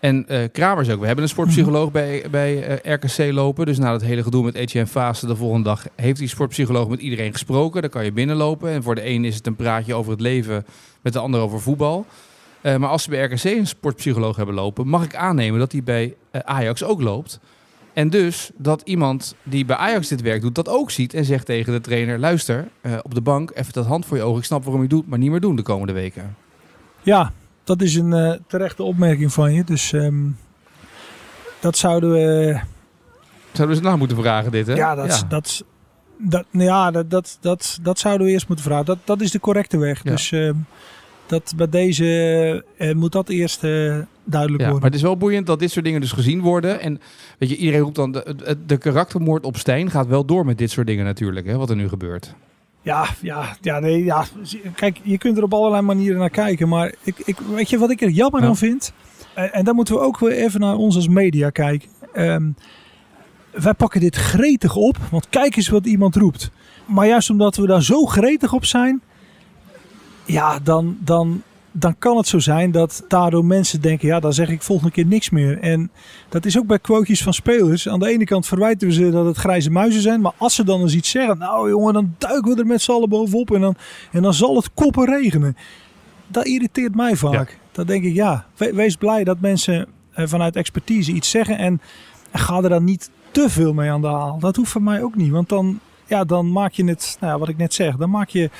En 0.00 0.28
eh 0.28 0.48
Kramer 0.52 0.84
zei 0.84 0.94
ook, 0.94 1.00
we 1.00 1.06
hebben 1.06 1.24
een 1.24 1.30
sportpsycholoog 1.30 1.90
bij, 1.90 2.24
bij 2.30 2.80
eh, 2.80 2.92
RKC 2.94 3.32
lopen. 3.32 3.66
Dus 3.66 3.78
na 3.78 3.90
dat 3.90 4.02
hele 4.02 4.22
gedoe 4.22 4.44
met 4.44 4.54
Etienne 4.54 4.90
Fase 4.90 5.26
de 5.26 5.36
volgende 5.36 5.64
dag 5.64 5.86
heeft 5.96 6.18
die 6.18 6.28
sportpsycholoog 6.28 6.88
met 6.88 7.00
iedereen 7.00 7.32
gesproken. 7.32 7.80
Dan 7.80 7.90
kan 7.90 8.04
je 8.04 8.12
binnenlopen. 8.12 8.70
En 8.70 8.82
voor 8.82 8.94
de 8.94 9.06
een 9.06 9.24
is 9.24 9.34
het 9.34 9.46
een 9.46 9.56
praatje 9.56 9.94
over 9.94 10.10
het 10.10 10.20
leven, 10.20 10.66
met 11.02 11.12
de 11.12 11.18
ander 11.18 11.40
over 11.40 11.60
voetbal. 11.60 12.06
Eh, 12.60 12.76
maar 12.76 12.88
als 12.88 13.02
ze 13.02 13.10
bij 13.10 13.24
RKC 13.24 13.44
een 13.44 13.66
sportpsycholoog 13.66 14.36
hebben 14.36 14.54
lopen, 14.54 14.88
mag 14.88 15.04
ik 15.04 15.14
aannemen 15.14 15.58
dat 15.58 15.70
die 15.70 15.82
bij 15.82 16.14
eh, 16.30 16.40
Ajax 16.44 16.84
ook 16.84 17.02
loopt. 17.02 17.40
En 17.92 18.10
dus 18.10 18.50
dat 18.56 18.82
iemand 18.84 19.34
die 19.42 19.64
bij 19.64 19.76
Ajax 19.76 20.08
dit 20.08 20.20
werk 20.20 20.40
doet, 20.40 20.54
dat 20.54 20.68
ook 20.68 20.90
ziet 20.90 21.14
en 21.14 21.24
zegt 21.24 21.46
tegen 21.46 21.72
de 21.72 21.80
trainer: 21.80 22.18
luister, 22.18 22.68
eh, 22.80 22.98
op 23.02 23.14
de 23.14 23.20
bank, 23.20 23.50
even 23.54 23.72
dat 23.72 23.86
hand 23.86 24.06
voor 24.06 24.16
je 24.16 24.22
ogen. 24.22 24.38
Ik 24.38 24.44
snap 24.44 24.64
waarom 24.64 24.82
je 24.82 24.88
doet, 24.88 25.08
maar 25.08 25.18
niet 25.18 25.30
meer 25.30 25.40
doen 25.40 25.56
de 25.56 25.62
komende 25.62 25.92
weken. 25.92 26.36
Ja, 27.02 27.32
dat 27.68 27.82
is 27.82 27.94
een 27.94 28.12
eh, 28.12 28.32
terechte 28.46 28.82
opmerking 28.82 29.32
van 29.32 29.52
je. 29.52 29.64
Dus 29.64 29.92
ehm, 29.92 30.24
dat 31.60 31.76
zouden 31.76 32.10
we. 32.12 32.60
Zouden 33.52 33.76
we 33.76 33.82
ze 33.82 33.88
nou 33.88 33.98
moeten 33.98 34.16
vragen, 34.16 34.50
dit 34.50 34.66
hè? 34.66 34.74
Ja, 34.74 34.94
dat, 34.94 35.64
dat, 36.18 36.44
nou 36.50 36.64
ja 36.64 36.90
dat, 36.90 37.10
dat, 37.10 37.38
dat, 37.40 37.78
dat 37.82 37.98
zouden 37.98 38.26
we 38.26 38.32
eerst 38.32 38.48
moeten 38.48 38.66
vragen. 38.66 38.84
Dat, 38.84 38.98
dat 39.04 39.20
is 39.20 39.30
de 39.30 39.40
correcte 39.40 39.78
weg. 39.78 40.04
Ja. 40.04 40.10
Dus 40.10 40.32
ehm, 40.32 40.54
dat 41.26 41.52
bij 41.56 41.68
deze 41.68 42.64
eh, 42.76 42.94
moet 42.94 43.12
dat 43.12 43.28
eerst 43.28 43.64
eh, 43.64 43.70
duidelijk 43.70 44.08
Ja, 44.34 44.46
maar 44.56 44.70
worden. 44.70 44.82
het 44.82 44.94
is 44.94 45.02
wel 45.02 45.16
boeiend 45.16 45.46
dat 45.46 45.58
dit 45.58 45.70
soort 45.70 45.84
dingen 45.84 46.00
dus 46.00 46.12
gezien 46.12 46.40
worden. 46.40 46.80
En 46.80 47.00
weet 47.38 47.48
je, 47.50 47.56
iedereen 47.56 47.80
roept 47.80 47.96
dan, 47.96 48.12
de, 48.12 48.34
de, 48.36 48.56
de 48.66 48.76
karaktermoord 48.76 49.44
op 49.44 49.56
Stijn 49.56 49.90
gaat 49.90 50.06
wel 50.06 50.24
door 50.24 50.44
met 50.44 50.58
dit 50.58 50.70
soort 50.70 50.86
dingen 50.86 51.04
natuurlijk, 51.04 51.46
hè, 51.46 51.56
wat 51.56 51.70
er 51.70 51.76
nu 51.76 51.88
gebeurt. 51.88 52.34
Ja, 52.88 53.06
ja, 53.20 53.56
ja, 53.60 53.78
nee, 53.78 54.04
ja. 54.04 54.24
Kijk, 54.74 55.00
je 55.02 55.18
kunt 55.18 55.36
er 55.36 55.42
op 55.42 55.54
allerlei 55.54 55.82
manieren 55.82 56.18
naar 56.18 56.30
kijken. 56.30 56.68
Maar 56.68 56.94
ik, 57.02 57.18
ik, 57.24 57.38
weet 57.38 57.70
je 57.70 57.78
wat 57.78 57.90
ik 57.90 58.00
er 58.00 58.08
jammer 58.10 58.40
Ja. 58.42 58.46
aan 58.46 58.56
vind? 58.56 58.92
En, 59.34 59.52
en 59.52 59.64
dan 59.64 59.74
moeten 59.74 59.94
we 59.94 60.00
ook 60.00 60.18
weer 60.18 60.32
even 60.32 60.60
naar 60.60 60.74
ons 60.74 60.94
als 60.96 61.08
media 61.08 61.50
kijken. 61.50 61.88
Ehm, 62.12 62.50
wij 63.50 63.74
pakken 63.74 64.00
dit 64.00 64.16
gretig 64.16 64.76
op, 64.76 64.96
want 65.10 65.28
kijk 65.28 65.56
eens 65.56 65.68
wat 65.68 65.86
iemand 65.86 66.16
roept. 66.16 66.50
Maar 66.86 67.06
juist 67.06 67.30
omdat 67.30 67.56
we 67.56 67.66
daar 67.66 67.82
zo 67.82 68.04
gretig 68.06 68.52
op 68.52 68.64
zijn, 68.64 69.02
ja, 70.24 70.58
dan, 70.58 70.96
dan, 71.00 71.42
dan 71.72 71.98
kan 71.98 72.16
het 72.16 72.26
zo 72.26 72.38
zijn 72.38 72.70
dat 72.70 73.04
daardoor 73.08 73.44
mensen 73.44 73.80
denken, 73.80 74.08
ja, 74.08 74.20
dan 74.20 74.32
zeg 74.32 74.48
ik 74.48 74.62
volgende 74.62 74.92
keer 74.92 75.06
niks 75.06 75.30
meer. 75.30 75.58
En 75.58 75.90
dat 76.28 76.44
is 76.44 76.58
ook 76.58 76.66
bij 76.66 76.78
quotejes 76.78 77.22
van 77.22 77.34
spelers. 77.34 77.88
Aan 77.88 77.98
de 77.98 78.08
ene 78.08 78.24
kant 78.24 78.46
verwijten 78.46 78.88
we 78.88 78.94
ze 78.94 79.10
dat 79.10 79.26
het 79.26 79.36
grijze 79.36 79.70
muizen 79.70 80.00
zijn, 80.02 80.20
maar 80.20 80.32
als 80.36 80.54
ze 80.54 80.64
dan 80.64 80.80
eens 80.80 80.94
iets 80.94 81.10
zeggen, 81.10 81.38
nou 81.38 81.68
jongen, 81.70 81.92
dan 81.92 82.14
duiken 82.18 82.54
we 82.54 82.60
er 82.60 82.66
met 82.66 82.82
z'n 82.82 82.90
allen 82.90 83.08
bovenop 83.08 83.50
en 83.54 83.60
dan, 83.60 83.74
en 84.12 84.22
dan 84.22 84.34
zal 84.34 84.56
het 84.56 84.70
koppen 84.74 85.04
regenen. 85.06 85.56
Dat 86.26 86.46
irriteert 86.46 86.94
mij 86.94 87.16
vaak. 87.16 87.58
Dan 87.72 87.86
denk 87.86 88.04
ik, 88.04 88.14
ja, 88.14 88.46
we- 88.56 88.74
wees 88.74 88.96
blij 88.96 89.24
dat 89.24 89.40
mensen 89.40 89.86
eh, 90.12 90.26
vanuit 90.26 90.56
expertise 90.56 91.12
iets 91.12 91.30
zeggen 91.30 91.58
en, 91.58 91.80
ga 92.32 92.62
er 92.62 92.68
dan 92.68 92.84
niet 92.84 93.10
te 93.30 93.48
veel 93.48 93.72
mee 93.72 93.90
aan 93.90 94.00
de 94.00 94.06
haal. 94.06 94.38
Dat 94.38 94.56
hoeft 94.56 94.70
voor 94.70 94.82
mij 94.82 95.02
ook 95.02 95.14
niet, 95.16 95.30
want 95.30 95.48
dan, 95.48 95.80
ja, 96.06 96.24
dan 96.24 96.52
maak 96.52 96.72
je 96.72 96.84
het, 96.84 97.16
nou 97.20 97.32
ja, 97.32 97.38
wat 97.38 97.48
ik 97.48 97.56
net 97.56 97.74
zeg, 97.74 97.96
dan 97.96 98.10
maak 98.10 98.28
je 98.28 98.50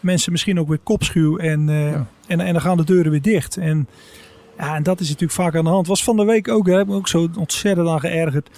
mensen 0.00 0.32
misschien 0.32 0.60
ook 0.60 0.68
weer 0.68 0.78
kopschuw 0.82 1.36
en, 1.36 1.68
eh, 1.68 1.90
Ja. 1.90 2.06
En, 2.28 2.40
en 2.40 2.52
dan 2.52 2.62
gaan 2.62 2.76
de 2.76 2.84
deuren 2.84 3.10
weer 3.10 3.22
dicht. 3.22 3.56
En, 3.56 3.88
ja, 4.58 4.74
en 4.74 4.82
dat 4.82 5.00
is 5.00 5.06
natuurlijk 5.06 5.32
vaak 5.32 5.56
aan 5.56 5.64
de 5.64 5.70
hand. 5.70 5.86
Was 5.86 6.04
van 6.04 6.16
de 6.16 6.24
week 6.24 6.48
ook, 6.48 6.66
daar 6.66 6.76
heb 6.76 6.86
ik 6.86 6.92
me 6.92 6.98
ook 6.98 7.08
zo 7.08 7.28
ontzettend 7.38 7.88
aan 7.88 8.00
geërgerd. 8.00 8.48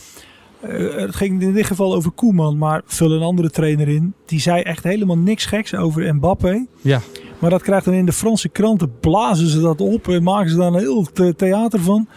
Eh, 0.60 0.94
het 0.94 1.16
ging 1.16 1.42
in 1.42 1.52
dit 1.52 1.66
geval 1.66 1.94
over 1.94 2.10
Koeman, 2.10 2.58
maar 2.58 2.82
vul 2.84 3.12
een 3.12 3.22
andere 3.22 3.50
trainer 3.50 3.88
in. 3.88 4.14
Die 4.26 4.40
zei 4.40 4.62
echt 4.62 4.84
helemaal 4.84 5.18
niks 5.18 5.44
geks 5.46 5.74
over 5.74 6.14
Mbappé. 6.14 6.66
Ja. 6.80 7.00
Maar 7.38 7.50
dat 7.50 7.62
krijgt 7.62 7.84
dan 7.84 7.94
in 7.94 8.06
de 8.06 8.12
Franse 8.12 8.48
kranten, 8.48 8.98
blazen 9.00 9.46
ze 9.48 9.60
dat 9.60 9.80
op 9.80 10.08
en 10.08 10.22
maken 10.22 10.50
ze 10.50 10.56
daar 10.56 10.66
een 10.72 10.78
heel 10.78 11.02
the- 11.12 11.34
theater 11.36 11.80
van. 11.80 12.08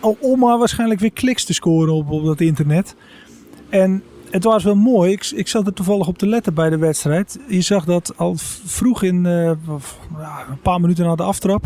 Al- 0.00 0.16
Om 0.20 0.38
maar 0.38 0.58
waarschijnlijk 0.58 1.00
weer 1.00 1.12
kliks 1.12 1.44
te 1.44 1.54
scoren 1.54 1.92
op, 1.94 2.10
op 2.10 2.24
dat 2.24 2.40
internet. 2.40 2.94
En 3.68 4.02
het 4.30 4.44
was 4.44 4.64
wel 4.64 4.74
mooi. 4.74 5.12
Ik, 5.12 5.30
ik 5.34 5.48
zat 5.48 5.66
er 5.66 5.72
toevallig 5.72 6.06
op 6.08 6.18
te 6.18 6.26
letten 6.26 6.54
bij 6.54 6.70
de 6.70 6.78
wedstrijd. 6.78 7.38
Je 7.48 7.60
zag 7.60 7.84
dat 7.84 8.12
al 8.16 8.34
vroeg 8.64 9.02
in, 9.02 9.26
eh, 9.26 9.50
een 10.50 10.60
paar 10.62 10.80
minuten 10.80 11.04
na 11.04 11.14
de 11.14 11.22
aftrap, 11.22 11.64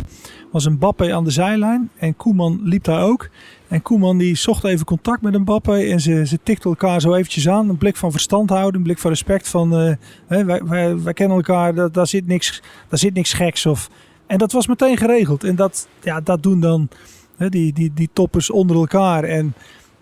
was 0.52 0.68
Mbappé 0.68 1.14
aan 1.14 1.24
de 1.24 1.30
zijlijn. 1.30 1.90
En 1.96 2.16
Koeman 2.16 2.60
liep 2.62 2.84
daar 2.84 3.02
ook. 3.02 3.28
En 3.68 3.82
Koeman 3.82 4.18
die 4.18 4.36
zocht 4.36 4.64
even 4.64 4.86
contact 4.86 5.22
met 5.22 5.38
Mbappé. 5.38 5.78
En 5.78 6.00
ze, 6.00 6.26
ze 6.26 6.38
tikten 6.42 6.70
elkaar 6.70 7.00
zo 7.00 7.14
eventjes 7.14 7.48
aan. 7.48 7.68
Een 7.68 7.78
blik 7.78 7.96
van 7.96 8.10
verstandhouding, 8.10 8.76
een 8.76 8.82
blik 8.82 8.98
van 8.98 9.10
respect. 9.10 9.48
Van, 9.48 9.76
eh, 9.76 9.92
hè, 10.26 10.44
wij, 10.44 10.62
wij, 10.64 11.02
wij 11.02 11.12
kennen 11.12 11.36
elkaar, 11.36 11.74
daar, 11.74 11.92
daar, 11.92 12.06
zit 12.06 12.26
niks, 12.26 12.62
daar 12.88 12.98
zit 12.98 13.14
niks 13.14 13.32
geks. 13.32 13.66
Of, 13.66 13.90
en 14.26 14.38
dat 14.38 14.52
was 14.52 14.66
meteen 14.66 14.96
geregeld. 14.96 15.44
En 15.44 15.56
dat, 15.56 15.88
ja, 16.02 16.20
dat 16.20 16.42
doen 16.42 16.60
dan 16.60 16.88
hè, 17.36 17.48
die, 17.48 17.72
die, 17.72 17.92
die 17.94 18.10
toppers 18.12 18.50
onder 18.50 18.76
elkaar. 18.76 19.24
En 19.24 19.54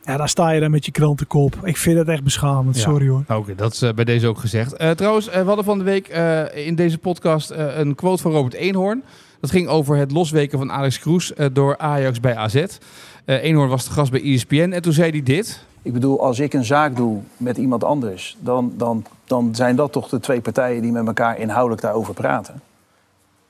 ja, 0.04 0.16
dan 0.16 0.28
sta 0.28 0.50
je 0.50 0.60
daar 0.60 0.70
met 0.70 0.84
je 0.84 0.90
krantenkop. 0.92 1.56
Ik 1.62 1.76
vind 1.76 1.98
het 1.98 2.08
echt 2.08 2.22
beschamend, 2.22 2.76
Ja. 2.76 2.82
sorry 2.82 3.08
hoor. 3.08 3.24
Oké, 3.28 3.54
dat 3.54 3.72
is 3.72 3.82
eh, 3.82 3.92
bij 3.92 4.04
deze 4.04 4.26
ook 4.28 4.38
gezegd. 4.38 4.72
Eh, 4.76 4.90
trouwens, 4.90 5.28
eh, 5.28 5.40
we 5.40 5.46
hadden 5.46 5.64
van 5.64 5.78
de 5.78 5.84
week 5.84 6.08
eh, 6.08 6.66
in 6.66 6.74
deze 6.74 6.98
podcast 6.98 7.50
eh, 7.50 7.78
een 7.78 7.94
quote 7.94 8.22
van 8.22 8.32
Robert 8.32 8.54
Eenhoorn. 8.54 9.02
Dat 9.40 9.50
ging 9.50 9.68
over 9.68 9.96
het 9.96 10.10
losweken 10.10 10.58
van 10.58 10.72
Alex 10.72 10.98
Kroes 10.98 11.34
eh, 11.34 11.46
door 11.52 11.78
Ajax 11.78 12.20
bij 12.20 12.36
AZ. 12.36 12.54
Eh 13.24 13.42
Eenhoorn 13.44 13.68
was 13.68 13.84
de 13.84 13.90
gast 13.90 14.10
bij 14.10 14.22
ESPN 14.22 14.70
en 14.72 14.82
toen 14.82 14.92
zei 14.92 15.10
hij 15.10 15.22
dit. 15.22 15.64
Ik 15.82 15.92
bedoel, 15.92 16.20
als 16.20 16.38
ik 16.38 16.52
een 16.52 16.64
zaak 16.64 16.96
doe 16.96 17.20
met 17.36 17.56
iemand 17.56 17.84
anders, 17.84 18.36
dan, 18.40 18.72
dan, 18.76 19.04
dan 19.24 19.54
zijn 19.54 19.76
dat 19.76 19.92
toch 19.92 20.08
de 20.08 20.20
twee 20.20 20.40
partijen 20.40 20.82
die 20.82 20.92
met 20.92 21.06
elkaar 21.06 21.38
inhoudelijk 21.38 21.82
daarover 21.82 22.14
praten. 22.14 22.60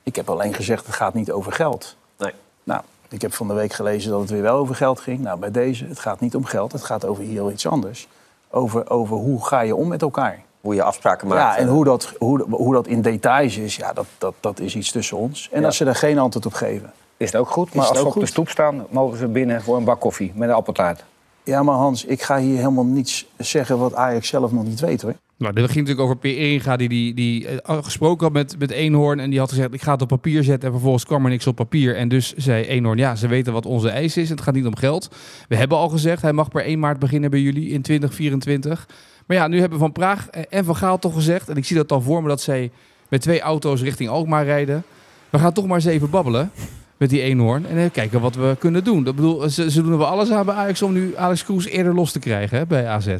Ik 0.03 0.15
heb 0.15 0.29
alleen 0.29 0.53
gezegd, 0.53 0.85
het 0.85 0.95
gaat 0.95 1.13
niet 1.13 1.31
over 1.31 1.51
geld. 1.51 1.95
Nee. 2.17 2.31
Nou, 2.63 2.81
ik 3.13 3.21
heb 3.21 3.33
van 3.33 3.47
de 3.47 3.53
week 3.53 3.73
gelezen 3.73 4.11
dat 4.11 4.19
het 4.19 4.29
weer 4.29 4.41
wel 4.41 4.55
over 4.57 4.75
geld 4.75 4.99
ging. 4.99 5.19
Nou, 5.19 5.39
bij 5.39 5.51
deze, 5.51 5.85
het 5.85 5.99
gaat 5.99 6.19
niet 6.19 6.35
om 6.35 6.45
geld, 6.45 6.71
het 6.71 6.83
gaat 6.83 7.05
over 7.05 7.23
heel 7.23 7.51
iets 7.51 7.67
anders. 7.67 8.07
Over, 8.49 8.89
over 8.89 9.17
hoe 9.17 9.45
ga 9.45 9.59
je 9.61 9.75
om 9.75 9.87
met 9.87 10.01
elkaar. 10.01 10.41
Hoe 10.61 10.75
je 10.75 10.83
afspraken 10.83 11.27
maakt. 11.27 11.41
Ja, 11.41 11.57
en 11.57 11.65
eh, 11.67 11.71
hoe 11.71 11.83
dat, 11.85 12.13
hoe, 12.19 12.45
hoe 12.49 12.73
dat 12.73 12.87
in 12.87 13.01
details 13.01 13.57
is, 13.57 13.75
ja, 13.75 13.93
dat, 13.93 14.05
dat, 14.17 14.33
dat 14.39 14.59
is 14.59 14.75
iets 14.75 14.91
tussen 14.91 15.17
ons. 15.17 15.49
En 15.51 15.59
Ja. 15.59 15.65
als 15.65 15.77
ze 15.77 15.85
er 15.85 15.95
geen 15.95 16.19
antwoord 16.19 16.45
op 16.45 16.53
geven. 16.53 16.91
Is 17.17 17.31
het 17.31 17.41
ook 17.41 17.49
goed, 17.49 17.67
Is 17.67 17.73
maar 17.73 17.85
als 17.87 17.99
ze 17.99 18.05
op 18.05 18.13
de 18.19 18.25
stoep 18.25 18.49
staan, 18.49 18.85
mogen 18.89 19.17
ze 19.17 19.27
binnen 19.27 19.61
voor 19.61 19.77
een 19.77 19.83
bak 19.83 19.99
koffie 19.99 20.31
met 20.35 20.49
een 20.49 20.55
appeltaart. 20.55 21.03
Ja, 21.43 21.63
maar 21.63 21.75
Hans, 21.75 22.05
ik 22.05 22.21
ga 22.21 22.37
hier 22.37 22.57
helemaal 22.57 22.85
niets 22.85 23.25
zeggen 23.37 23.77
wat 23.79 23.93
Ajax 23.95 24.27
zelf 24.27 24.51
nog 24.51 24.63
niet 24.63 24.79
weet 24.79 25.01
hoor. 25.01 25.13
Nou, 25.37 25.53
dit 25.53 25.63
ging 25.63 25.75
natuurlijk 25.75 26.01
over 26.01 26.15
Peer 26.15 26.37
Eringa, 26.37 26.77
die, 26.77 26.89
die, 26.89 27.13
die 27.13 27.47
eh, 27.47 27.83
gesproken 27.83 28.23
had 28.23 28.33
met, 28.33 28.59
met 28.59 28.71
Eenhoorn. 28.71 29.19
En 29.19 29.29
die 29.29 29.39
had 29.39 29.49
gezegd, 29.49 29.73
ik 29.73 29.81
ga 29.81 29.91
het 29.91 30.01
op 30.01 30.07
papier 30.07 30.43
zetten. 30.43 30.67
En 30.67 30.73
vervolgens 30.73 31.05
kwam 31.05 31.23
er 31.23 31.29
niks 31.29 31.47
op 31.47 31.55
papier. 31.55 31.95
En 31.95 32.07
dus 32.07 32.33
zei 32.33 32.65
Eenhoorn, 32.65 32.97
ja, 32.97 33.15
ze 33.15 33.27
weten 33.27 33.53
wat 33.53 33.65
onze 33.65 33.89
eis 33.89 34.17
is. 34.17 34.29
Het 34.29 34.41
gaat 34.41 34.53
niet 34.53 34.65
om 34.65 34.75
geld. 34.75 35.15
We 35.47 35.55
hebben 35.55 35.77
al 35.77 35.89
gezegd, 35.89 36.21
hij 36.21 36.33
mag 36.33 36.49
per 36.49 36.63
1 36.63 36.79
maart 36.79 36.99
beginnen 36.99 37.29
bij 37.29 37.39
jullie 37.39 37.69
in 37.69 37.81
2024. 37.81 38.87
Maar 39.27 39.37
ja, 39.37 39.47
nu 39.47 39.59
hebben 39.59 39.79
Van 39.79 39.91
Praag 39.91 40.29
en 40.29 40.65
Van 40.65 40.75
Gaal 40.75 40.99
toch 40.99 41.13
gezegd... 41.13 41.49
en 41.49 41.55
ik 41.55 41.65
zie 41.65 41.75
dat 41.75 41.91
al 41.91 42.01
voor 42.01 42.21
me, 42.21 42.27
dat 42.27 42.41
zij 42.41 42.71
met 43.09 43.21
twee 43.21 43.41
auto's 43.41 43.81
richting 43.81 44.09
Alkmaar 44.09 44.45
rijden. 44.45 44.83
We 45.29 45.39
gaan 45.39 45.53
toch 45.53 45.65
maar 45.67 45.75
eens 45.75 45.85
even 45.85 46.09
babbelen 46.09 46.51
met 46.97 47.09
die 47.09 47.21
eenhoorn. 47.21 47.65
En 47.65 47.91
kijken 47.91 48.21
wat 48.21 48.35
we 48.35 48.55
kunnen 48.59 48.83
doen. 48.83 49.03
Dat 49.03 49.15
bedoel, 49.15 49.49
ze, 49.49 49.71
ze 49.71 49.81
doen 49.81 49.91
er 49.91 49.97
wel 49.97 50.07
alles 50.07 50.31
aan 50.31 50.45
bij 50.45 50.55
Ajax 50.55 50.81
om 50.81 50.93
nu 50.93 51.17
Alex 51.17 51.43
Kroes 51.43 51.65
eerder 51.65 51.95
los 51.95 52.11
te 52.11 52.19
krijgen 52.19 52.57
hè, 52.57 52.65
bij 52.65 52.87
AZ. 52.87 53.15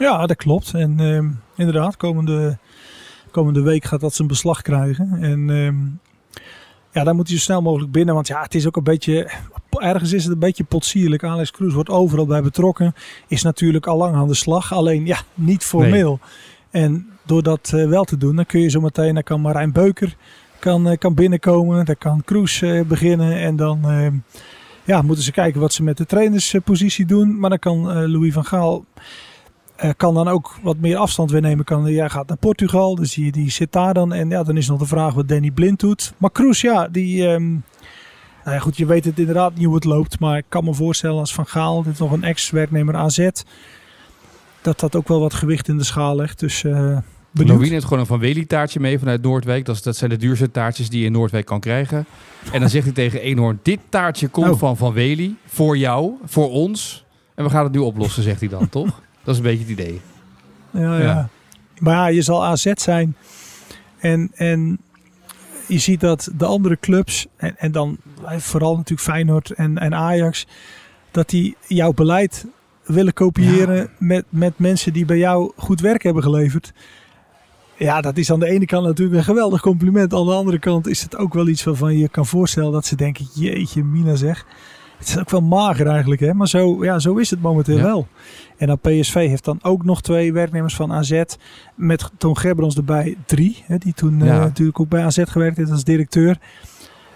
Ja, 0.00 0.26
dat 0.26 0.36
klopt. 0.36 0.74
En 0.74 1.00
ehm, 1.00 1.28
inderdaad, 1.56 1.96
komende, 1.96 2.58
komende 3.30 3.62
week 3.62 3.84
gaat 3.84 4.00
dat 4.00 4.14
zijn 4.14 4.28
beslag 4.28 4.62
krijgen. 4.62 5.18
En 5.20 5.50
ehm, 5.50 5.76
ja, 6.92 7.04
daar 7.04 7.14
moet 7.14 7.28
hij 7.28 7.36
zo 7.36 7.42
snel 7.42 7.62
mogelijk 7.62 7.92
binnen. 7.92 8.14
Want 8.14 8.26
ja, 8.26 8.42
het 8.42 8.54
is 8.54 8.66
ook 8.66 8.76
een 8.76 8.84
beetje. 8.84 9.30
Ergens 9.70 10.12
is 10.12 10.24
het 10.24 10.32
een 10.32 10.38
beetje 10.38 10.64
potsierlijk. 10.64 11.24
Alex 11.24 11.50
Kroes 11.50 11.74
wordt 11.74 11.90
overal 11.90 12.26
bij 12.26 12.42
betrokken. 12.42 12.94
Is 13.26 13.42
natuurlijk 13.42 13.86
al 13.86 13.96
lang 13.96 14.14
aan 14.14 14.28
de 14.28 14.34
slag. 14.34 14.72
Alleen 14.72 15.06
ja, 15.06 15.18
niet 15.34 15.64
formeel. 15.64 16.20
En 16.70 17.08
door 17.26 17.42
dat 17.42 17.70
eh, 17.74 17.88
wel 17.88 18.04
te 18.04 18.16
doen, 18.16 18.36
dan 18.36 18.46
kun 18.46 18.60
je 18.60 18.68
zo 18.68 18.80
meteen. 18.80 19.14
Dan 19.14 19.22
kan 19.22 19.40
Marijn 19.40 19.72
Beuker 19.72 20.16
kan, 20.58 20.88
eh, 20.88 20.98
kan 20.98 21.14
binnenkomen. 21.14 21.84
Dan 21.84 21.98
kan 21.98 22.24
Kroes 22.24 22.62
eh, 22.62 22.80
beginnen. 22.80 23.36
En 23.36 23.56
dan 23.56 23.84
ehm, 23.84 24.14
ja, 24.84 25.02
moeten 25.02 25.24
ze 25.24 25.32
kijken 25.32 25.60
wat 25.60 25.72
ze 25.72 25.82
met 25.82 25.96
de 25.96 26.06
trainerspositie 26.06 27.06
doen. 27.06 27.38
Maar 27.38 27.50
dan 27.50 27.58
kan 27.58 28.10
Louis 28.10 28.32
van 28.32 28.44
Gaal. 28.44 28.84
Eh, 29.80 29.90
kan 29.96 30.14
dan 30.14 30.28
ook 30.28 30.58
wat 30.62 30.76
meer 30.76 30.96
afstand 30.96 31.30
weer 31.30 31.40
nemen. 31.40 31.64
Kan, 31.64 31.84
jij 31.92 32.08
gaat 32.10 32.28
naar 32.28 32.36
Portugal, 32.36 32.94
dus 32.94 33.14
die, 33.14 33.32
die 33.32 33.50
zit 33.50 33.72
daar 33.72 33.94
dan. 33.94 34.12
En 34.12 34.28
ja, 34.30 34.42
dan 34.42 34.56
is 34.56 34.68
nog 34.68 34.78
de 34.78 34.86
vraag 34.86 35.14
wat 35.14 35.28
Danny 35.28 35.50
Blind 35.50 35.80
doet. 35.80 36.12
Maar 36.16 36.30
Kroes, 36.30 36.60
ja, 36.60 36.88
die... 36.88 37.26
ehm, 37.28 37.48
nou 38.44 38.56
ja, 38.56 38.58
goed, 38.58 38.76
je 38.76 38.86
weet 38.86 39.04
het 39.04 39.18
inderdaad 39.18 39.54
niet 39.54 39.64
hoe 39.66 39.74
het 39.74 39.84
loopt. 39.84 40.20
Maar 40.20 40.36
ik 40.36 40.44
kan 40.48 40.64
me 40.64 40.74
voorstellen 40.74 41.18
als 41.18 41.34
Van 41.34 41.46
Gaal, 41.46 41.82
dit 41.82 41.92
is 41.92 41.98
nog 41.98 42.12
een 42.12 42.24
ex-werknemer 42.24 42.96
AZ... 42.96 43.28
dat 44.62 44.80
dat 44.80 44.96
ook 44.96 45.08
wel 45.08 45.20
wat 45.20 45.34
gewicht 45.34 45.68
in 45.68 45.76
de 45.76 45.84
schaal 45.84 46.16
legt. 46.16 46.38
Dus 46.38 46.62
benieuwd. 46.62 47.56
Louis 47.56 47.70
neemt 47.70 47.82
gewoon 47.84 47.98
een 47.98 48.06
Van 48.06 48.18
Wely 48.18 48.44
taartje 48.44 48.80
mee 48.80 48.98
vanuit 48.98 49.22
Noordwijk. 49.22 49.64
Dat, 49.64 49.82
dat 49.82 49.96
zijn 49.96 50.10
de 50.10 50.16
duurste 50.16 50.50
taartjes 50.50 50.88
die 50.90 51.00
je 51.00 51.06
in 51.06 51.12
Noordwijk 51.12 51.46
kan 51.46 51.60
krijgen. 51.60 52.04
En 52.52 52.60
dan 52.60 52.68
zegt 52.68 52.84
hij 52.84 52.94
tegen 52.94 53.20
Eenhoorn, 53.20 53.60
dit 53.62 53.78
taartje 53.88 54.28
komt 54.28 54.50
Oh. 54.50 54.58
van 54.58 54.76
Van 54.76 54.92
Wely. 54.92 55.34
Voor 55.46 55.76
jou, 55.78 56.12
voor 56.24 56.50
ons. 56.50 57.04
En 57.34 57.44
we 57.44 57.50
gaan 57.50 57.64
het 57.64 57.72
nu 57.72 57.78
oplossen, 57.78 58.22
zegt 58.22 58.40
hij 58.40 58.48
dan, 58.48 58.68
toch? 58.78 59.00
Dat 59.24 59.34
is 59.34 59.36
een 59.36 59.42
beetje 59.42 59.60
het 59.60 59.68
idee. 59.68 60.00
Ja, 60.70 60.98
ja. 60.98 61.04
Ja. 61.04 61.28
Maar 61.78 61.94
ja, 61.94 62.06
je 62.06 62.22
zal 62.22 62.44
AZ 62.44 62.72
zijn. 62.74 63.16
En, 63.98 64.30
en 64.34 64.78
je 65.66 65.78
ziet 65.78 66.00
dat 66.00 66.30
de 66.36 66.46
andere 66.46 66.78
clubs, 66.80 67.26
en, 67.36 67.56
en 67.58 67.72
dan 67.72 67.96
vooral 68.36 68.76
natuurlijk 68.76 69.08
Feyenoord 69.08 69.50
en, 69.50 69.78
en 69.78 69.94
Ajax, 69.94 70.46
dat 71.10 71.28
die 71.28 71.56
jouw 71.66 71.92
beleid 71.92 72.46
willen 72.84 73.12
kopiëren 73.12 73.90
met, 73.98 74.24
met 74.28 74.58
mensen 74.58 74.92
die 74.92 75.04
bij 75.04 75.18
jou 75.18 75.52
goed 75.56 75.80
werk 75.80 76.02
hebben 76.02 76.22
geleverd. 76.22 76.72
Ja, 77.76 78.00
dat 78.00 78.16
is 78.16 78.32
aan 78.32 78.40
de 78.40 78.46
ene 78.46 78.66
kant 78.66 78.86
natuurlijk 78.86 79.18
een 79.18 79.24
geweldig 79.24 79.60
compliment. 79.60 80.14
Aan 80.14 80.26
de 80.26 80.32
andere 80.32 80.58
kant 80.58 80.86
is 80.86 81.02
het 81.02 81.16
ook 81.16 81.34
wel 81.34 81.48
iets 81.48 81.64
waarvan 81.64 81.98
je 81.98 82.08
kan 82.08 82.26
voorstellen 82.26 82.72
dat 82.72 82.86
ze 82.86 82.96
denken, 82.96 83.28
jeetje 83.34 83.84
mina 83.84 84.14
zeg. 84.14 84.46
Het 85.00 85.08
is 85.08 85.18
ook 85.18 85.30
wel 85.30 85.40
mager 85.40 85.86
eigenlijk, 85.86 86.20
hè? 86.20 86.34
maar 86.34 86.48
zo, 86.48 86.84
ja, 86.84 86.98
zo 86.98 87.16
is 87.16 87.30
het 87.30 87.42
momenteel 87.42 87.76
Ja. 87.76 87.82
wel. 87.82 88.06
En 88.56 88.66
dan 88.66 88.78
PSV 88.78 89.14
heeft 89.14 89.44
dan 89.44 89.58
ook 89.62 89.84
nog 89.84 90.02
twee 90.02 90.32
werknemers 90.32 90.74
van 90.74 90.92
AZ. 90.92 91.22
Met 91.74 92.10
Toon 92.18 92.36
Gerbrands 92.38 92.76
erbij 92.76 93.16
drie. 93.26 93.62
Hè, 93.66 93.78
die 93.78 93.92
toen 93.92 94.22
eh, 94.22 94.28
natuurlijk 94.28 94.80
ook 94.80 94.88
bij 94.88 95.04
AZ 95.04 95.22
gewerkt 95.24 95.56
heeft 95.56 95.70
als 95.70 95.84
directeur. 95.84 96.38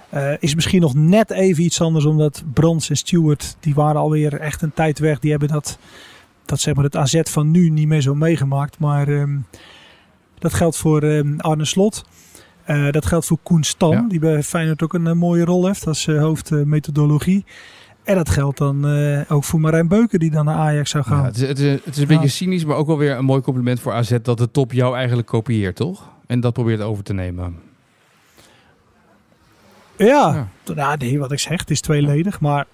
Eh, 0.09 0.33
is 0.39 0.55
misschien 0.55 0.81
nog 0.81 0.95
net 0.95 1.31
even 1.31 1.65
iets 1.65 1.81
anders. 1.81 2.05
Omdat 2.05 2.43
Brands 2.53 2.91
en 2.91 2.97
Stewart, 2.97 3.57
die 3.61 3.75
waren 3.75 4.01
alweer 4.01 4.41
echt 4.41 4.63
een 4.63 4.73
tijd 4.75 4.99
weg. 4.99 5.19
Die 5.19 5.31
hebben 5.31 5.49
dat, 5.49 5.79
dat 6.45 6.61
zeg 6.61 6.75
maar 6.75 6.85
het 6.85 6.97
AZ 6.97 7.21
van 7.23 7.51
nu 7.51 7.69
niet 7.69 7.89
meer 7.89 8.01
zo 8.01 8.15
meegemaakt. 8.15 8.79
Maar 8.79 9.09
ehm, 9.09 9.37
dat 10.39 10.55
geldt 10.55 10.77
voor 10.77 11.03
ehm, 11.03 11.39
Arne 11.39 11.65
Slot. 11.65 12.05
Eh, 12.65 12.91
dat 12.91 13.07
geldt 13.07 13.27
voor 13.27 13.39
Koen 13.43 13.63
Stam. 13.63 13.93
Ja. 13.93 14.05
Die 14.09 14.19
bij 14.19 14.43
Feyenoord 14.43 14.83
ook 14.83 14.95
een 14.95 15.07
eh, 15.07 15.13
mooie 15.13 15.45
rol 15.45 15.67
heeft. 15.67 15.87
Als 15.87 16.07
eh, 16.07 16.21
hoofd 16.21 16.51
eh, 16.51 16.63
methodologie. 16.63 17.45
En 18.05 18.15
dat 18.15 18.31
geldt 18.31 18.59
dan 18.59 18.85
ook 19.29 19.45
voor 19.45 19.61
Marijn 19.61 19.89
Beuken. 19.89 20.19
Die 20.19 20.31
dan 20.31 20.45
naar 20.45 20.57
Ajax 20.57 20.91
zou 20.91 21.05
gaan. 21.05 21.19
Ja, 21.19 21.25
het, 21.25 21.37
is, 21.37 21.49
het, 21.49 21.59
is, 21.59 21.73
het 21.85 21.97
is 21.97 21.99
een 21.99 22.07
beetje 22.07 22.29
cynisch, 22.29 22.65
maar 22.65 22.77
ook 22.77 22.87
wel 22.87 22.99
weer 22.99 23.17
een 23.17 23.25
mooi 23.25 23.41
compliment 23.41 23.81
voor 23.81 23.93
AZ... 23.93 24.17
dat 24.23 24.39
de 24.39 24.51
top 24.51 24.73
jou 24.73 24.97
eigenlijk 24.97 25.29
kopieert, 25.29 25.77
toch? 25.77 26.11
En 26.27 26.41
dat 26.41 26.53
probeert 26.53 26.81
over 26.81 27.05
te 27.05 27.13
nemen. 27.13 27.57
Ja, 29.97 30.49
Nou, 30.75 30.97
nee, 30.97 31.19
wat 31.19 31.33
ik 31.33 31.39
zeg, 31.39 31.61
het 31.61 31.71
is 31.71 31.81
tweeledig. 31.81 32.41
Maar 32.41 32.67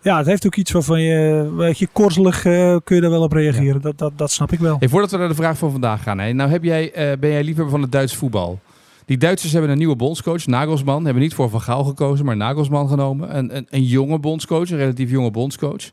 ja, 0.00 0.16
het 0.16 0.26
heeft 0.26 0.46
ook 0.46 0.56
iets 0.56 0.72
waarvan 0.72 1.00
je, 1.00 1.52
weet 1.56 1.78
je, 1.78 1.88
korzelig 1.92 2.44
eh, 2.44 2.76
kun 2.84 2.96
je 2.96 3.02
daar 3.02 3.10
wel 3.10 3.22
op 3.22 3.32
reageren. 3.32 3.80
Dat, 3.80 3.98
dat, 3.98 4.12
dat 4.16 4.30
snap 4.30 4.52
ik 4.52 4.58
wel. 4.58 4.76
Hey, 4.78 4.88
voordat 4.88 5.10
we 5.10 5.16
naar 5.16 5.28
de 5.28 5.34
vraag 5.34 5.58
van 5.58 5.70
vandaag 5.70 6.02
gaan. 6.02 6.18
Hè, 6.18 6.32
nou 6.32 6.50
heb 6.50 6.64
jij, 6.64 6.92
ben 7.20 7.30
jij 7.30 7.44
liefhebber 7.44 7.70
van 7.70 7.82
het 7.82 7.92
Duits 7.92 8.16
voetbal? 8.16 8.60
Die 9.04 9.18
Duitsers 9.18 9.52
hebben 9.52 9.70
een 9.70 9.78
nieuwe 9.78 9.96
bondscoach, 9.96 10.46
Nagelsman. 10.46 11.04
Hebben 11.04 11.22
niet 11.22 11.34
voor 11.34 11.50
Van 11.50 11.60
Gaal 11.60 11.84
gekozen, 11.84 12.24
maar 12.24 12.36
Nagelsman 12.36 12.88
genomen. 12.88 13.36
Een, 13.36 13.56
een, 13.56 13.66
een 13.70 13.84
jonge 13.84 14.18
bondscoach, 14.18 14.70
een 14.70 14.76
relatief 14.76 15.10
jonge 15.10 15.30
bondscoach. 15.30 15.90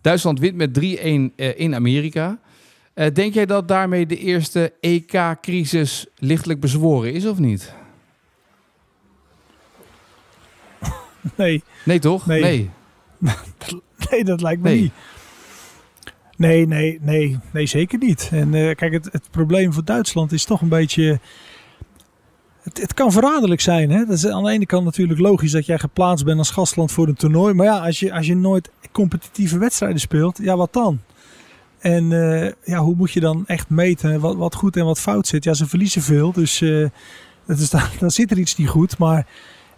Duitsland 0.00 0.38
wint 0.38 0.56
met 0.56 0.78
3-1 0.78 0.82
eh, 0.82 1.60
in 1.60 1.74
Amerika. 1.74 2.38
Eh, 2.94 3.06
denk 3.12 3.34
jij 3.34 3.46
dat 3.46 3.68
daarmee 3.68 4.06
de 4.06 4.18
eerste 4.18 4.72
EK-crisis 4.80 6.06
lichtelijk 6.16 6.60
bezworen 6.60 7.12
is 7.12 7.26
of 7.26 7.38
niet? 7.38 7.72
Nee, 11.36 11.62
Nee, 11.84 11.98
toch? 11.98 12.26
Nee. 12.26 12.42
nee. 12.42 12.70
nee 14.10 14.24
dat 14.24 14.40
lijkt 14.40 14.62
me 14.62 14.68
Nee. 14.68 14.80
niet. 14.80 14.92
Nee, 16.36 16.66
nee, 16.66 16.98
nee, 17.02 17.38
nee, 17.52 17.66
zeker 17.66 17.98
niet. 17.98 18.28
En 18.32 18.54
eh, 18.54 18.74
kijk, 18.74 18.92
het, 18.92 19.08
het 19.12 19.30
probleem 19.30 19.72
voor 19.72 19.84
Duitsland 19.84 20.32
is 20.32 20.44
toch 20.44 20.60
een 20.60 20.68
beetje... 20.68 21.20
Het, 22.72 22.94
kan 22.94 23.12
verraderlijk 23.12 23.60
zijn. 23.60 23.90
Hè? 23.90 24.04
Dat 24.04 24.16
is 24.16 24.26
aan 24.26 24.44
de 24.44 24.50
ene 24.50 24.66
kant 24.66 24.84
natuurlijk 24.84 25.20
logisch 25.20 25.52
dat 25.52 25.66
jij 25.66 25.78
geplaatst 25.78 26.24
bent 26.24 26.38
als 26.38 26.50
gastland 26.50 26.92
voor 26.92 27.08
een 27.08 27.14
toernooi. 27.14 27.54
Maar 27.54 27.66
ja, 27.66 27.78
als 27.78 28.00
je, 28.00 28.12
als 28.12 28.26
je 28.26 28.36
nooit 28.36 28.70
competitieve 28.92 29.58
wedstrijden 29.58 30.00
speelt, 30.00 30.38
ja, 30.42 30.56
wat 30.56 30.72
dan? 30.72 31.00
En 31.78 32.12
eh, 32.12 32.52
ja, 32.64 32.78
hoe 32.78 32.94
moet 32.94 33.12
je 33.12 33.20
dan 33.20 33.46
echt 33.46 33.68
meten 33.68 34.20
wat, 34.20 34.36
wat 34.36 34.54
goed 34.54 34.76
en 34.76 34.84
wat 34.84 35.00
fout 35.00 35.26
zit? 35.26 35.44
Ja, 35.44 35.54
ze 35.54 35.66
verliezen 35.66 36.02
veel, 36.02 36.32
dus 36.32 36.58
dat 37.46 37.58
is, 37.58 37.70
dan, 37.70 37.82
dan 37.98 38.10
zit 38.10 38.30
er 38.30 38.38
iets 38.38 38.56
niet 38.56 38.68
goed. 38.68 38.98
Maar 38.98 39.26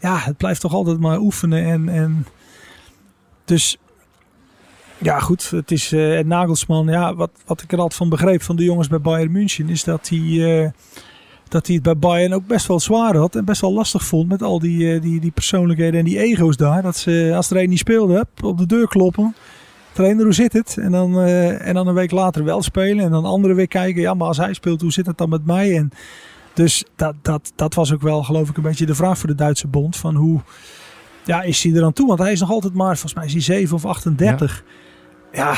ja, 0.01 0.19
het 0.19 0.37
blijft 0.37 0.61
toch 0.61 0.75
altijd 0.75 0.99
maar 0.99 1.19
oefenen. 1.19 1.65
En, 1.65 1.89
en 1.89 2.27
dus 3.45 3.77
ja, 4.99 5.19
goed. 5.19 5.51
Het 5.51 5.71
is 5.71 5.93
eh 5.93 6.25
Nagelsman. 6.25 6.87
Ja, 6.87 7.15
wat, 7.15 7.31
wat 7.47 7.63
ik 7.63 7.73
er 7.73 7.79
altijd 7.79 7.99
van 7.99 8.09
begreep 8.09 8.43
van 8.43 8.57
de 8.57 8.65
jongens 8.65 8.89
bij 8.89 9.01
Bayern 9.01 9.33
München 9.33 9.69
is 9.69 9.85
dat 9.85 10.09
hij, 10.09 10.73
dat 11.51 11.67
hij 11.67 11.75
het 11.75 11.85
bij 11.85 11.97
Bayern 11.97 12.33
ook 12.33 12.47
best 12.47 12.67
wel 12.67 12.81
zwaar 12.81 13.17
had 13.17 13.37
en 13.37 13.45
best 13.45 13.61
wel 13.61 13.73
lastig 13.73 14.05
vond 14.05 14.29
met 14.29 14.43
al 14.43 14.59
die, 14.59 14.95
eh, 14.95 15.03
die, 15.03 15.21
die 15.21 15.31
persoonlijkheden 15.31 15.99
en 15.99 16.05
die 16.05 16.19
ego's 16.19 16.57
daar. 16.57 16.83
Dat 16.83 16.97
ze 16.97 17.33
als 17.35 17.51
er 17.51 17.57
een 17.57 17.69
niet 17.69 17.79
speelde, 17.79 18.27
op 18.43 18.59
de 18.59 18.67
deur 18.67 18.89
kloppen. 18.89 19.35
Trainer, 19.93 20.25
hoe 20.25 20.33
zit 20.33 20.53
het? 20.53 20.77
En 20.79 20.93
dan, 20.93 21.21
eh, 21.21 21.67
en 21.67 21.75
dan 21.75 21.87
een 21.87 21.95
week 21.95 22.11
later 22.11 22.45
wel 22.45 22.63
spelen. 22.63 23.05
En 23.05 23.11
dan 23.11 23.25
anderen 23.25 23.57
weer 23.57 23.69
kijken. 23.69 24.03
Ja, 24.03 24.15
maar 24.15 24.27
als 24.27 24.37
hij 24.37 24.55
speelt, 24.55 24.81
hoe 24.81 24.93
zit 24.93 25.07
het 25.07 25.19
dan 25.19 25.29
met 25.29 25.47
mij? 25.47 25.77
En 25.77 25.91
dus 26.55 26.85
dat, 26.97 27.15
dat, 27.23 27.53
dat 27.55 27.75
was 27.75 27.93
ook 27.93 28.03
wel, 28.03 28.23
geloof 28.23 28.49
ik, 28.49 28.57
een 28.57 28.63
beetje 28.63 28.87
de 28.87 28.95
vraag 28.95 29.19
voor 29.19 29.29
de 29.29 29.35
Duitse 29.35 29.67
bond. 29.67 29.97
Van 29.97 30.15
hoe 30.15 30.41
ja, 31.25 31.43
is 31.43 31.63
hij 31.63 31.75
er 31.75 31.85
aan 31.85 31.93
toe? 31.93 32.07
Want 32.07 32.19
hij 32.19 32.33
is 32.33 32.41
nog 32.41 32.51
altijd 32.51 32.75
maar, 32.75 32.93
volgens 32.93 33.15
mij 33.15 33.25
is 33.25 33.33
hij 33.33 33.43
7 33.43 33.77
of 33.77 33.85
38. 33.85 34.65
Ja, 35.33 35.57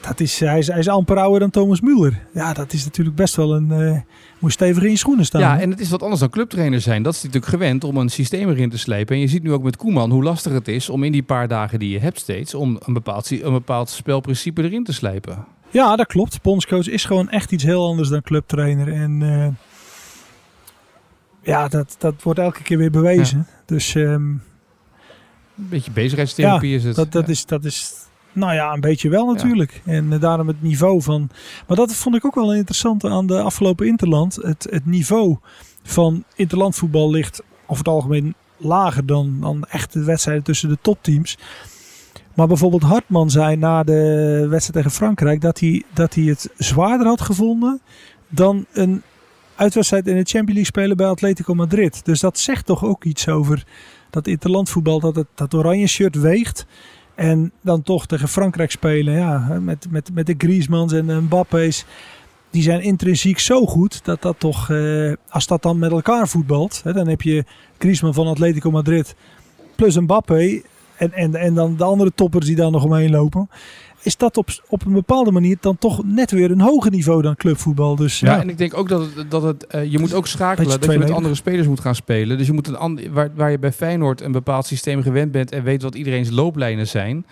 dat 0.00 0.20
is, 0.20 0.40
hij, 0.40 0.58
is, 0.58 0.66
hij 0.66 0.78
is 0.78 0.88
amper 0.88 1.16
ouder 1.16 1.40
dan 1.40 1.50
Thomas 1.50 1.80
Müller. 1.80 2.14
Ja, 2.34 2.52
dat 2.52 2.72
is 2.72 2.84
natuurlijk 2.84 3.16
best 3.16 3.36
wel 3.36 3.54
een... 3.54 3.70
eh 3.72 4.00
moet 4.38 4.52
stevig 4.52 4.82
in 4.82 4.90
je 4.90 4.96
schoenen 4.96 5.24
staan. 5.24 5.40
Ja, 5.40 5.60
en 5.60 5.70
het 5.70 5.80
is 5.80 5.90
wat 5.90 6.02
anders 6.02 6.20
dan 6.20 6.30
clubtrainer 6.30 6.80
zijn. 6.80 7.02
Dat 7.02 7.14
is 7.14 7.22
natuurlijk 7.22 7.52
gewend 7.52 7.84
om 7.84 7.96
een 7.96 8.08
systeem 8.08 8.48
erin 8.48 8.70
te 8.70 8.78
slepen. 8.78 9.14
En 9.14 9.20
je 9.20 9.28
ziet 9.28 9.42
nu 9.42 9.52
ook 9.52 9.62
met 9.62 9.76
Koeman 9.76 10.10
hoe 10.10 10.22
lastig 10.22 10.52
het 10.52 10.68
is 10.68 10.88
om 10.88 11.04
in 11.04 11.12
die 11.12 11.22
paar 11.22 11.48
dagen 11.48 11.78
die 11.78 11.90
je 11.90 11.98
hebt 11.98 12.18
steeds... 12.18 12.54
om 12.54 12.78
een 12.84 12.92
bepaald, 12.92 13.30
een 13.30 13.52
bepaald 13.52 13.88
spelprincipe 13.90 14.62
erin 14.62 14.84
te 14.84 14.92
slijpen. 14.92 15.44
Ja, 15.70 15.96
dat 15.96 16.06
klopt. 16.06 16.42
Bondscoach 16.42 16.88
is 16.88 17.04
gewoon 17.04 17.28
echt 17.28 17.52
iets 17.52 17.64
heel 17.64 17.86
anders 17.86 18.08
dan 18.08 18.22
clubtrainer. 18.22 18.92
En 18.92 19.22
eh, 19.22 19.48
ja, 21.42 21.68
dat, 21.68 21.96
dat 21.98 22.14
wordt 22.22 22.38
elke 22.38 22.62
keer 22.62 22.78
weer 22.78 22.90
bewezen. 22.90 23.46
Dus 23.66 23.94
ehm, 23.94 24.04
Een 24.14 24.40
beetje 25.54 25.90
bezigheidstherapie 25.90 26.70
Ja, 26.70 26.76
is 26.76 26.84
het. 26.84 26.96
dat, 26.96 27.12
dat, 27.12 27.26
Ja. 27.26 27.32
is, 27.32 27.46
dat 27.46 27.64
is, 27.64 27.94
nou 28.32 28.54
ja, 28.54 28.72
een 28.72 28.80
beetje 28.80 29.08
wel 29.08 29.26
natuurlijk. 29.26 29.82
En 29.84 30.12
eh, 30.12 30.20
daarom 30.20 30.46
het 30.46 30.62
niveau 30.62 31.02
van... 31.02 31.30
Maar 31.66 31.76
dat 31.76 31.94
vond 31.94 32.16
ik 32.16 32.24
ook 32.24 32.34
wel 32.34 32.50
een 32.50 32.56
interessante 32.56 33.08
aan 33.08 33.26
de 33.26 33.40
afgelopen 33.40 33.86
Interland. 33.86 34.34
Het, 34.34 34.66
het 34.70 34.86
niveau 34.86 35.36
van 35.82 36.24
interlandvoetbal 36.34 37.10
ligt 37.10 37.42
over 37.66 37.84
het 37.84 37.94
algemeen 37.94 38.34
lager 38.56 39.06
dan, 39.06 39.36
dan 39.40 39.64
echte 39.64 40.04
wedstrijden 40.04 40.44
tussen 40.44 40.68
de 40.68 40.78
topteams. 40.82 41.38
Maar 42.34 42.46
bijvoorbeeld 42.46 42.82
Hartman 42.82 43.30
zei 43.30 43.56
na 43.56 43.82
de 43.82 44.46
wedstrijd 44.48 44.72
tegen 44.72 44.90
Frankrijk 44.90 45.40
dat 45.40 45.60
hij, 45.60 45.82
dat 45.94 46.14
hij 46.14 46.24
het 46.24 46.50
zwaarder 46.56 47.06
had 47.06 47.20
gevonden 47.20 47.80
dan 48.28 48.66
een 48.72 49.02
uitwedstrijd 49.54 50.06
in 50.06 50.16
de 50.16 50.22
Champions 50.22 50.46
League 50.46 50.64
spelen 50.64 50.96
bij 50.96 51.06
Atletico 51.06 51.54
Madrid. 51.54 52.04
Dus 52.04 52.20
dat 52.20 52.38
zegt 52.38 52.66
toch 52.66 52.84
ook 52.84 53.04
iets 53.04 53.28
over 53.28 53.64
dat 54.10 54.26
interlandvoetbal, 54.26 55.00
dat 55.00 55.16
het 55.16 55.26
dat 55.34 55.54
oranje 55.54 55.86
shirt 55.86 56.14
weegt. 56.14 56.66
En 57.20 57.52
dan 57.60 57.82
toch 57.82 58.06
tegen 58.06 58.28
Frankrijk 58.28 58.70
spelen, 58.70 59.14
ja, 59.14 59.58
met, 59.60 59.86
met, 59.90 60.10
met 60.14 60.26
de 60.26 60.34
Griezmanns 60.38 60.92
en 60.92 61.24
Mbappé's. 61.24 61.84
die 62.50 62.62
zijn 62.62 62.82
intrinsiek 62.82 63.38
zo 63.38 63.66
goed 63.66 64.04
dat 64.04 64.22
dat 64.22 64.34
toch, 64.38 64.70
eh, 64.70 65.12
als 65.28 65.46
dat 65.46 65.62
dan 65.62 65.78
met 65.78 65.90
elkaar 65.90 66.28
voetbalt, 66.28 66.80
hè, 66.84 66.92
dan 66.92 67.08
heb 67.08 67.22
je 67.22 67.44
Griezmann 67.78 68.14
van 68.14 68.26
Atletico 68.26 68.70
Madrid 68.70 69.14
plus 69.76 69.98
Mbappé 69.98 70.62
en, 70.96 71.12
en, 71.12 71.34
en 71.34 71.54
dan 71.54 71.76
de 71.76 71.84
andere 71.84 72.12
toppers 72.14 72.46
die 72.46 72.56
daar 72.56 72.70
nog 72.70 72.84
omheen 72.84 73.10
lopen. 73.10 73.48
Is 74.02 74.16
dat 74.16 74.36
op, 74.36 74.48
op 74.68 74.86
een 74.86 74.92
bepaalde 74.92 75.30
manier 75.32 75.56
dan 75.60 75.78
toch 75.78 76.04
net 76.04 76.30
weer 76.30 76.50
een 76.50 76.60
hoger 76.60 76.90
niveau 76.90 77.22
dan 77.22 77.36
clubvoetbal. 77.36 77.96
Dus 77.96 78.20
Ja, 78.20 78.32
ja, 78.34 78.40
en 78.40 78.48
ik 78.48 78.58
denk 78.58 78.76
ook 78.76 78.88
dat 78.88 79.00
het, 79.14 79.30
dat 79.30 79.42
het 79.42 79.66
eh, 79.66 79.92
je 79.92 79.98
moet 79.98 80.14
ook 80.14 80.26
schakelen. 80.26 80.80
Dat 80.80 80.92
je 80.92 80.98
met 80.98 81.10
andere 81.10 81.34
spelers 81.34 81.66
moet 81.66 81.80
gaan 81.80 81.94
spelen. 81.94 82.38
Dus 82.38 82.46
je 82.46 82.52
moet 82.52 82.68
een 82.68 82.76
ander, 82.76 83.12
waar, 83.12 83.30
waar 83.34 83.50
je 83.50 83.58
bij 83.58 83.72
Feyenoord 83.72 84.20
een 84.20 84.32
bepaald 84.32 84.66
systeem 84.66 85.02
gewend 85.02 85.32
bent 85.32 85.52
en 85.52 85.62
weet 85.62 85.82
wat 85.82 85.94
iedereen's 85.94 86.30
looplijnen 86.30 86.86
zijn, 86.86 87.26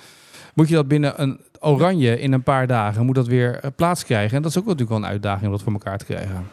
moet 0.54 0.68
je 0.68 0.74
dat 0.74 0.88
binnen 0.88 1.22
een 1.22 1.40
oranje 1.60 2.20
in 2.20 2.32
een 2.32 2.42
paar 2.42 2.66
dagen 2.66 3.06
moet 3.06 3.14
dat 3.14 3.26
weer 3.26 3.58
eh, 3.60 3.70
plaats 3.76 4.04
krijgen. 4.04 4.36
En 4.36 4.42
dat 4.42 4.50
is 4.50 4.58
ook 4.58 4.64
natuurlijk 4.64 4.90
wel 4.90 4.98
een 4.98 5.10
uitdaging 5.12 5.44
om 5.44 5.50
dat 5.52 5.62
voor 5.62 5.72
elkaar 5.72 5.98
te 5.98 6.04
krijgen. 6.04 6.46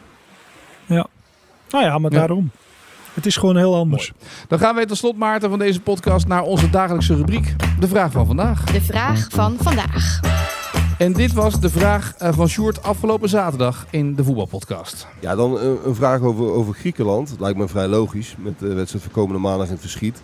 nou 1.70 1.84
ja, 1.84 1.98
maar 1.98 2.12
Ja. 2.12 2.18
daarom. 2.18 2.50
Het 3.16 3.26
is 3.26 3.36
gewoon 3.36 3.56
heel 3.56 3.74
anders. 3.74 4.12
Dan 4.48 4.58
gaan 4.58 4.74
wij 4.74 4.86
tot 4.86 4.96
slot, 4.96 5.16
Maarten, 5.16 5.50
van 5.50 5.58
deze 5.58 5.80
podcast 5.80 6.26
naar 6.26 6.42
onze 6.42 6.70
dagelijkse 6.70 7.14
rubriek. 7.14 7.54
De 7.80 7.88
vraag 7.88 8.12
van 8.12 8.26
vandaag. 8.26 8.64
De 8.64 8.80
vraag 8.80 9.26
van 9.30 9.56
vandaag. 9.60 10.20
En 10.98 11.12
dit 11.12 11.32
was 11.32 11.60
de 11.60 11.70
vraag 11.70 12.14
eh, 12.18 12.32
van 12.32 12.48
Sjoerd 12.48 12.82
afgelopen 12.82 13.28
zaterdag 13.28 13.86
in 13.90 14.14
de 14.14 14.24
voetbalpodcast. 14.24 15.06
Ja, 15.20 15.34
dan 15.34 15.58
een, 15.58 15.78
een 15.84 15.94
vraag 15.94 16.20
over, 16.20 16.44
over 16.44 16.74
Griekenland. 16.74 17.34
Lijkt 17.38 17.58
me 17.58 17.68
vrij 17.68 17.86
logisch 17.86 18.34
met 18.38 18.58
de 18.58 18.74
wedstrijd 18.74 19.04
van 19.04 19.12
komende 19.12 19.40
maandag 19.40 19.66
in 19.66 19.72
het 19.72 19.80
verschiet. 19.80 20.22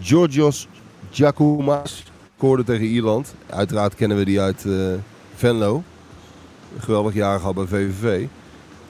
Georgios 0.00 0.68
Giacoumas 1.10 2.04
scoorde 2.36 2.64
tegen 2.64 2.86
Ierland. 2.86 3.34
Uiteraard 3.50 3.94
kennen 3.94 4.16
we 4.16 4.24
die 4.24 4.40
uit 4.40 4.64
eh, 4.64 4.72
Venlo. 5.34 5.82
Een 6.74 6.82
geweldig 6.82 7.14
jaar 7.14 7.38
gehad 7.38 7.54
bij 7.54 7.66
VVV. 7.66 8.26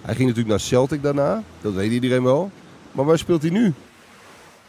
Hij 0.02 0.14
ging 0.14 0.28
natuurlijk 0.28 0.48
naar 0.48 0.60
Celtic 0.60 1.02
daarna. 1.02 1.42
Dat 1.60 1.72
weet 1.72 1.92
iedereen 1.92 2.22
wel. 2.22 2.50
Maar 2.94 3.04
waar 3.04 3.18
speelt 3.18 3.42
hij 3.42 3.50
nu? 3.50 3.72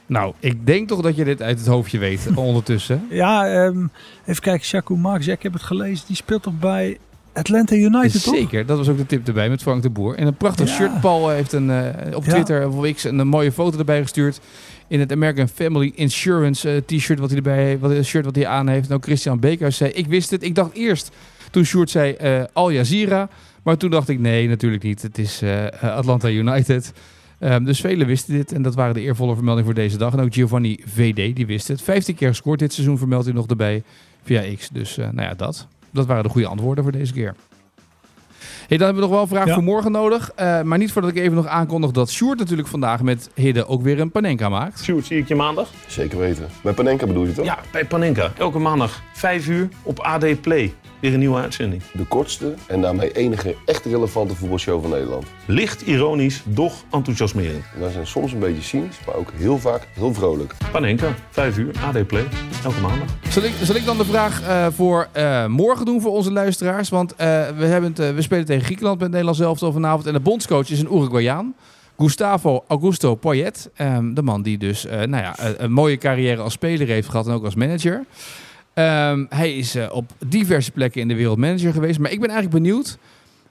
Nou, 0.06 0.34
ik 0.40 0.66
denk 0.66 0.88
toch 0.88 1.02
dat 1.02 1.16
je 1.16 1.24
dit 1.24 1.42
uit 1.42 1.58
het 1.60 1.68
hoofdje 1.68 1.98
weet 1.98 2.28
ondertussen. 2.36 3.08
Ja, 3.10 3.48
ehm, 3.48 3.86
even 4.26 4.42
kijken. 4.42 4.68
Jaco 4.68 4.96
Marx, 4.96 5.26
ja, 5.26 5.34
ik 5.34 5.44
heb 5.44 5.54
het 5.54 5.64
gelezen. 5.64 6.06
Die 6.08 6.16
speelt 6.16 6.44
toch 6.44 6.60
bij 6.60 6.98
Atlanta 7.34 7.76
United, 7.76 8.24
toch? 8.24 8.36
Zeker, 8.36 8.66
dat 8.66 8.78
was 8.78 8.88
ook 8.90 8.98
de 8.98 9.06
tip 9.06 9.28
erbij 9.28 9.50
met 9.50 9.62
Frank 9.62 9.82
de 9.82 9.90
Boer. 9.90 10.16
En 10.16 10.28
een 10.28 10.36
prachtig 10.36 10.68
Ja. 10.70 10.76
shirt. 10.76 11.00
Paul 11.02 11.30
heeft 11.30 11.52
een, 11.54 11.70
eh, 11.70 12.16
op 12.16 12.26
Ja. 12.26 12.32
Twitter 12.32 12.68
of 12.70 12.94
X 12.94 13.04
een, 13.04 13.28
mooie 13.28 13.52
foto 13.52 13.78
erbij 13.78 14.02
gestuurd. 14.02 14.40
In 14.88 15.00
het 15.00 15.12
American 15.12 15.48
Family 15.48 15.92
Insurance 15.96 16.70
eh, 16.72 16.82
t-shirt 16.98 17.20
wat 17.20 17.28
hij 17.30 17.38
erbij 17.38 17.64
heeft. 17.64 17.82
Wat, 17.82 17.92
een 17.92 18.06
shirt 18.06 18.26
wat 18.26 18.36
hij 18.36 18.48
aan 18.48 18.68
heeft. 18.68 18.90
En 18.90 18.96
ook 18.96 19.04
Christian 19.04 19.40
Beekhuis 19.40 19.78
zei, 19.78 19.92
ik 19.92 20.08
wist 20.08 20.30
het. 20.30 20.44
Ik 20.44 20.56
dacht 20.56 20.74
eerst, 20.74 21.12
toen 21.52 21.66
Sjoerd 21.66 21.90
zei 21.90 22.14
eh, 22.14 22.44
Al 22.54 22.70
Jazeera. 22.72 23.30
Maar 23.64 23.78
toen 23.78 23.90
dacht 23.90 24.10
ik, 24.10 24.20
nee, 24.20 24.48
natuurlijk 24.48 24.84
niet. 24.84 25.02
Het 25.02 25.18
is 25.18 25.42
eh, 25.42 25.66
Atlanta 25.82 26.30
United. 26.30 26.94
Ehm, 27.40 27.64
dus 27.64 27.82
velen 27.82 28.08
wisten 28.08 28.34
dit. 28.34 28.52
En 28.52 28.62
dat 28.62 28.76
waren 28.76 28.94
de 28.94 29.02
eervolle 29.02 29.34
vermeldingen 29.36 29.66
voor 29.66 29.82
deze 29.82 29.98
dag. 29.98 30.14
En 30.14 30.20
ook 30.20 30.34
Giovanni 30.34 30.80
VD, 30.86 31.36
die 31.36 31.46
wist 31.46 31.68
het. 31.68 31.82
15 31.82 32.16
keer 32.16 32.28
gescoord 32.28 32.60
dit 32.60 32.74
seizoen, 32.74 32.98
vermeldt 32.98 33.26
hij 33.26 33.34
nog 33.34 33.48
erbij 33.48 33.84
via 34.24 34.56
X. 34.56 34.70
Dus 34.70 34.98
eh, 34.98 35.10
nou 35.10 35.28
ja, 35.28 35.34
dat. 35.34 35.68
Dat 35.92 36.06
waren 36.06 36.24
de 36.24 36.30
goede 36.30 36.48
antwoorden 36.48 36.84
voor 36.84 36.94
deze 36.94 37.14
keer. 37.14 37.36
Hey, 38.68 38.78
dan 38.78 38.86
hebben 38.88 38.96
we 38.96 39.02
nog 39.02 39.10
wel 39.10 39.22
een 39.22 39.28
vraag 39.36 39.48
Ja. 39.48 39.54
voor 39.54 39.64
morgen 39.64 39.92
nodig. 39.92 40.32
Eh, 40.36 40.62
maar 40.62 40.78
niet 40.78 40.92
voordat 40.92 41.12
ik 41.12 41.18
even 41.18 41.36
nog 41.36 41.48
aankondig 41.48 41.92
dat 41.92 42.12
Sjoerd 42.12 42.40
natuurlijk 42.40 42.68
vandaag 42.68 43.02
met 43.02 43.30
Hidde 43.36 43.68
ook 43.68 43.82
weer 43.82 44.00
een 44.00 44.12
panenka 44.12 44.50
maakt. 44.50 44.84
Sjoerd, 44.84 45.06
zie 45.06 45.18
ik 45.18 45.28
je 45.28 45.36
maandag? 45.36 45.70
Zeker 45.88 46.18
weten. 46.20 46.48
Met 46.64 46.76
Panenka 46.76 47.06
bedoel 47.08 47.26
je 47.26 47.34
toch? 47.34 47.46
Ja, 47.46 47.60
bij 47.72 47.86
Panenka. 47.86 48.32
Elke 48.38 48.60
maandag, 48.60 49.02
5 49.14 49.48
uur 49.48 49.70
op 49.84 50.00
AD 50.00 50.42
Play. 50.42 50.74
Weer 51.00 51.14
een 51.14 51.20
nieuwe 51.20 51.40
uitzending. 51.40 51.82
De 51.94 52.06
kortste 52.06 52.54
en 52.68 52.82
daarmee 52.82 53.12
enige 53.12 53.56
echt 53.66 53.86
relevante 53.86 54.36
voetbalshow 54.36 54.82
van 54.82 54.90
Nederland. 54.90 55.26
Licht 55.46 55.82
ironisch, 55.82 56.42
doch 56.46 56.84
enthousiasmerend. 56.92 57.64
En 57.74 57.80
wij 57.80 57.92
zijn 57.92 58.08
soms 58.08 58.32
een 58.32 58.40
beetje 58.40 58.62
cynisch, 58.62 59.00
maar 59.06 59.16
ook 59.16 59.32
heel 59.36 59.58
vaak 59.58 59.88
heel 59.94 60.14
vrolijk. 60.14 60.56
Panenka, 60.72 61.16
5 61.30 61.58
uur, 61.58 61.74
AD 61.86 62.08
Play. 62.08 62.26
Elke 62.64 62.80
maandag. 62.80 63.08
Zal 63.30 63.44
ik, 63.44 63.54
zal 63.62 63.76
ik 63.76 63.86
dan 63.86 63.98
de 63.98 64.06
vraag 64.06 64.42
eh, 64.42 64.68
voor 64.72 65.08
eh, 65.12 65.46
morgen 65.46 65.86
doen 65.86 66.02
voor 66.02 66.12
onze 66.12 66.32
luisteraars? 66.32 66.90
Want 66.90 67.16
eh, 67.16 67.28
we, 67.58 67.66
hebben 67.66 67.94
het, 67.96 68.16
we 68.16 68.22
spelen 68.22 68.46
tegen 68.46 68.64
Griekenland 68.64 69.00
met 69.00 69.10
Nederland 69.10 69.38
zelf 69.38 69.60
vanavond. 69.60 70.06
En 70.06 70.14
de 70.14 70.20
bondscoach 70.20 70.70
is 70.70 70.80
een 70.80 70.94
Uruguayaan. 70.96 71.56
Gustavo 71.98 72.64
Augusto 72.68 73.16
Poyet. 73.16 73.70
Ehm, 73.76 74.14
de 74.14 74.22
man 74.22 74.42
die 74.42 74.58
dus 74.58 74.86
eh, 74.86 74.98
nou 74.98 75.24
ja, 75.24 75.36
een 75.58 75.72
mooie 75.72 75.98
carrière 75.98 76.42
als 76.42 76.54
speler 76.54 76.88
heeft 76.88 77.10
gehad 77.10 77.28
en 77.28 77.34
ook 77.34 77.46
als 77.46 77.56
manager. 77.56 78.06
Ehm, 78.76 79.26
hij 79.30 79.58
is 79.58 79.76
eh, 79.76 79.92
op 79.92 80.12
diverse 80.28 80.72
plekken 80.72 81.02
in 81.02 81.08
de 81.08 81.16
wereld 81.16 81.38
manager 81.38 81.74
geweest. 81.74 82.00
Maar 82.00 82.12
ik 82.12 82.20
ben 82.20 82.30
eigenlijk 82.30 82.64
benieuwd 82.64 82.98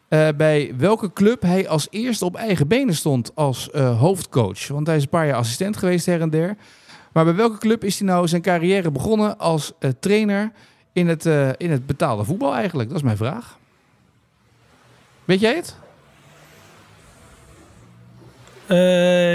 eh, 0.08 0.28
bij 0.36 0.74
welke 0.76 1.12
club 1.12 1.42
hij 1.42 1.68
als 1.68 1.86
eerste 1.90 2.24
op 2.24 2.36
eigen 2.36 2.68
benen 2.68 2.94
stond 2.94 3.30
als 3.34 3.70
eh, 3.70 4.00
hoofdcoach. 4.00 4.68
Want 4.68 4.86
hij 4.86 4.96
is 4.96 5.02
een 5.02 5.08
paar 5.08 5.26
jaar 5.26 5.36
assistent 5.36 5.76
geweest 5.76 6.06
her 6.06 6.20
en 6.20 6.30
der. 6.30 6.56
Maar 7.12 7.24
bij 7.24 7.34
welke 7.34 7.58
club 7.58 7.84
is 7.84 7.98
hij 7.98 8.08
nou 8.08 8.28
zijn 8.28 8.42
carrière 8.42 8.90
begonnen 8.90 9.38
als 9.38 9.72
trainer 10.00 10.52
in 10.92 11.08
het, 11.08 11.24
in 11.56 11.70
het 11.70 11.86
betaalde 11.86 12.24
voetbal 12.24 12.54
eigenlijk? 12.54 12.88
Dat 12.88 12.98
is 12.98 13.04
mijn 13.04 13.16
vraag. 13.16 13.58
Weet 15.24 15.40
jij 15.40 15.54
het? 15.54 15.76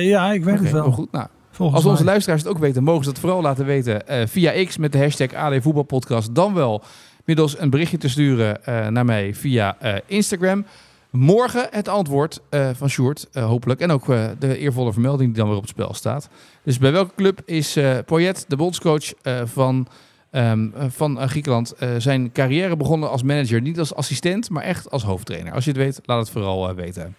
Ja, 0.04 0.32
ik 0.32 0.44
weet 0.44 0.60
het 0.60 0.72
wel. 0.72 0.92
goed. 0.92 1.12
Nou, 1.12 1.28
Volgens 1.60 1.78
als 1.78 1.92
onze 1.92 2.04
mij. 2.04 2.12
luisteraars 2.12 2.42
het 2.42 2.52
ook 2.52 2.58
weten, 2.58 2.84
mogen 2.84 3.04
ze 3.04 3.12
dat 3.12 3.20
vooral 3.20 3.42
laten 3.42 3.66
weten 3.66 4.08
eh, 4.08 4.28
via 4.28 4.64
X 4.66 4.78
met 4.78 4.92
de 4.92 4.98
hashtag 4.98 5.34
AD 5.34 5.62
Voetbalpodcast. 5.62 6.36
Dan 6.36 6.54
wel 6.54 6.84
middels 7.26 7.60
een 7.60 7.70
berichtje 7.70 7.98
te 7.98 8.10
sturen 8.10 8.66
eh, 8.66 8.88
naar 8.88 9.06
mij 9.06 9.34
via 9.34 9.76
eh, 9.80 9.96
Instagram. 10.06 10.66
Morgen 11.12 11.68
het 11.72 11.88
antwoord 11.88 12.42
van 12.74 12.90
Sjoerd, 12.90 13.28
hopelijk. 13.34 13.80
En 13.80 13.92
ook 13.92 14.06
de 14.40 14.58
eervolle 14.58 14.94
vermelding 14.94 15.30
die 15.30 15.38
dan 15.38 15.48
weer 15.48 15.56
op 15.56 15.62
het 15.62 15.72
spel 15.72 15.94
staat. 15.94 16.30
Dus 16.64 16.78
bij 16.78 16.92
welke 16.92 17.16
club 17.16 17.42
is 17.46 17.78
Poyet, 18.06 18.46
de 18.48 18.56
bondscoach 18.56 19.14
van, 19.44 19.88
ehm, 20.32 20.68
eh, 20.76 20.86
van 20.90 21.30
Griekenland, 21.30 21.74
zijn 21.98 22.32
carrière 22.32 22.78
begonnen 22.78 23.10
als 23.10 23.24
manager? 23.24 23.62
Niet 23.62 23.80
als 23.80 23.96
assistent, 23.96 24.50
maar 24.50 24.64
echt 24.64 24.92
als 24.92 25.04
hoofdtrainer. 25.04 25.54
Als 25.54 25.64
je 25.64 25.72
het 25.72 25.80
weet, 25.80 26.00
laat 26.06 26.20
het 26.20 26.30
vooral 26.30 26.76
weten. 26.76 27.16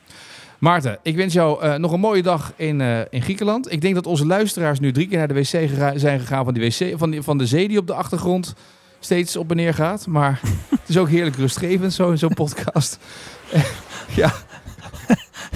Maarten, 0.61 0.99
ik 1.03 1.17
wens 1.17 1.33
jou 1.33 1.63
eh, 1.63 1.75
nog 1.75 1.93
een 1.93 2.01
mooie 2.01 2.23
dag 2.23 2.53
in, 2.57 2.81
eh, 2.81 2.99
in 3.11 3.23
Griekenland. 3.23 3.73
Ik 3.73 3.81
denk 3.81 3.95
dat 3.95 4.07
onze 4.07 4.27
luisteraars 4.27 4.81
nu 4.81 4.93
drie 4.93 5.09
keer 5.09 5.19
naar 5.19 5.29
de 5.29 5.35
wc 5.35 5.69
zijn 5.99 6.21
gegaan 6.21 6.45
van, 6.45 6.55
die 6.55 6.63
wc, 6.63 6.99
van, 6.99 7.11
die, 7.11 7.23
van 7.23 7.39
de 7.39 7.47
zee 7.47 7.69
die 7.69 7.79
op 7.79 7.87
de 7.87 7.95
achtergrond 7.95 8.55
steeds 8.99 9.37
op 9.37 9.51
en 9.51 9.57
neer 9.57 9.75
gaat. 9.75 10.07
Maar 10.07 10.41
het 10.81 10.89
is 10.89 10.97
ook 10.99 11.09
heerlijk 11.09 11.37
rustgevend, 11.37 11.93
zo 11.93 12.11
in 12.11 12.19
zo'n 12.19 12.35
podcast. 12.35 12.99
ja, 14.21 14.33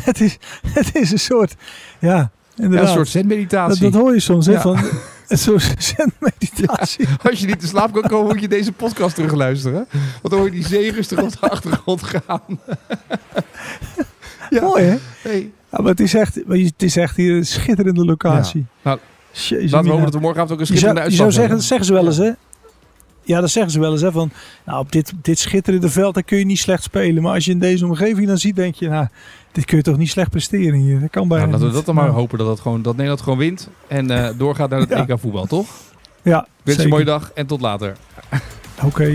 het, 0.01 0.21
is, 0.21 0.38
het 0.67 0.95
is 0.95 1.11
een 1.11 1.19
soort, 1.19 1.55
ja, 2.01 2.31
een 2.57 2.73
soort 2.73 2.95
dat, 2.95 3.09
zenmeditatie. 3.09 3.90
dat 3.90 4.01
hoor 4.01 4.14
je 4.14 4.21
soms, 4.21 4.47
hè, 4.47 4.53
Ja. 4.53 4.61
van 4.61 4.79
een 5.29 5.38
soort 5.38 5.75
zenmeditatie. 5.79 7.07
Als 7.23 7.40
je 7.40 7.47
niet 7.47 7.61
te 7.61 7.67
slaap 7.67 7.93
kan 7.93 8.03
komen, 8.03 8.33
moet 8.33 8.40
je 8.40 8.49
deze 8.49 8.73
podcast 8.73 9.14
terugluisteren. 9.14 9.87
Want 9.90 10.21
dan 10.23 10.38
hoor 10.38 10.45
je 10.45 10.51
die 10.55 10.67
zee 10.67 10.93
rustig 10.93 11.23
op 11.23 11.31
de 11.31 11.49
achtergrond 11.49 12.03
gaan. 12.03 12.59
Ja. 14.50 14.61
Mooi, 14.61 14.83
hè? 14.85 14.96
Hey. 15.22 15.50
Ja, 15.70 15.78
maar 15.80 15.90
het 15.90 16.00
is 16.00 16.14
echt, 16.14 16.46
maar 16.46 16.57
je- 16.57 16.64
het 16.64 16.83
is 16.83 16.96
echt 16.96 17.16
hier 17.16 17.37
een 17.37 17.46
schitterende 17.46 18.04
locatie. 18.04 18.66
Nou, 18.83 18.98
Jezus, 19.33 19.70
Laten 19.70 19.83
we 19.83 19.88
hopen 19.88 20.04
dat 20.04 20.14
we 20.14 20.20
morgenavond 20.20 20.61
ook 20.61 20.66
een 20.68 20.74
Je 20.74 20.80
zou, 20.80 20.94
schitterende 20.94 21.11
je 21.11 21.16
zou 21.16 21.26
uitslag 21.28 21.33
zeggen, 21.33 21.54
dat 21.57 21.64
zeggen 21.64 21.87
ze 21.87 21.92
wel 21.92 22.07
eens, 22.07 22.16
hè? 22.16 22.30
Ja, 23.22 23.40
dat 23.40 23.50
zeggen 23.50 23.72
ze 23.72 23.80
wel 23.80 23.92
eens, 23.92 24.00
hè? 24.00 24.12
Van, 24.12 24.30
nou, 24.64 24.78
op 24.80 24.92
dit, 24.92 25.12
dit 25.22 25.38
schitterende 25.38 25.88
veld, 25.88 26.14
daar 26.14 26.22
kun 26.22 26.38
je 26.38 26.44
niet 26.44 26.59
slecht 26.59 26.83
spelen. 26.83 27.22
Maar 27.22 27.35
als 27.35 27.44
je 27.44 27.50
in 27.50 27.59
deze 27.59 27.87
omgeving 27.87 28.26
dan 28.26 28.38
ziet, 28.38 28.57
denk 28.57 28.74
je, 28.74 28.88
nou, 28.88 29.07
dit 29.52 29.64
kun 29.64 29.76
je 29.76 29.83
toch 29.83 29.96
niet 29.96 30.11
slecht 30.11 30.30
presteren 30.30 30.78
hier. 30.78 31.00
Dat 31.00 31.11
kan 31.11 31.28
bijna 31.28 31.42
Nou, 31.46 31.52
laten 31.52 31.68
we 31.68 31.74
dat 31.74 31.87
dan 31.87 31.94
maar 31.94 32.04
Nou, 32.04 32.16
hopen 32.16 32.38
dat, 32.38 32.46
dat, 32.46 32.61
gewoon, 32.61 32.83
dat 32.83 32.92
Nederland 32.94 33.20
gewoon 33.22 33.38
wint. 33.38 33.68
En 33.87 34.11
eh, 34.11 34.28
doorgaat 34.38 34.70
naar 34.70 34.80
het 34.80 34.88
Ja. 34.88 35.07
EK 35.09 35.18
voetbal, 35.18 35.46
toch? 35.46 35.66
Ja, 36.22 36.40
Ik 36.40 36.46
wens 36.62 36.76
je 36.78 36.85
een 36.85 36.88
mooie 36.90 37.04
dag 37.04 37.30
en 37.35 37.46
tot 37.46 37.61
later. 37.61 37.96
Oké. 38.85 39.14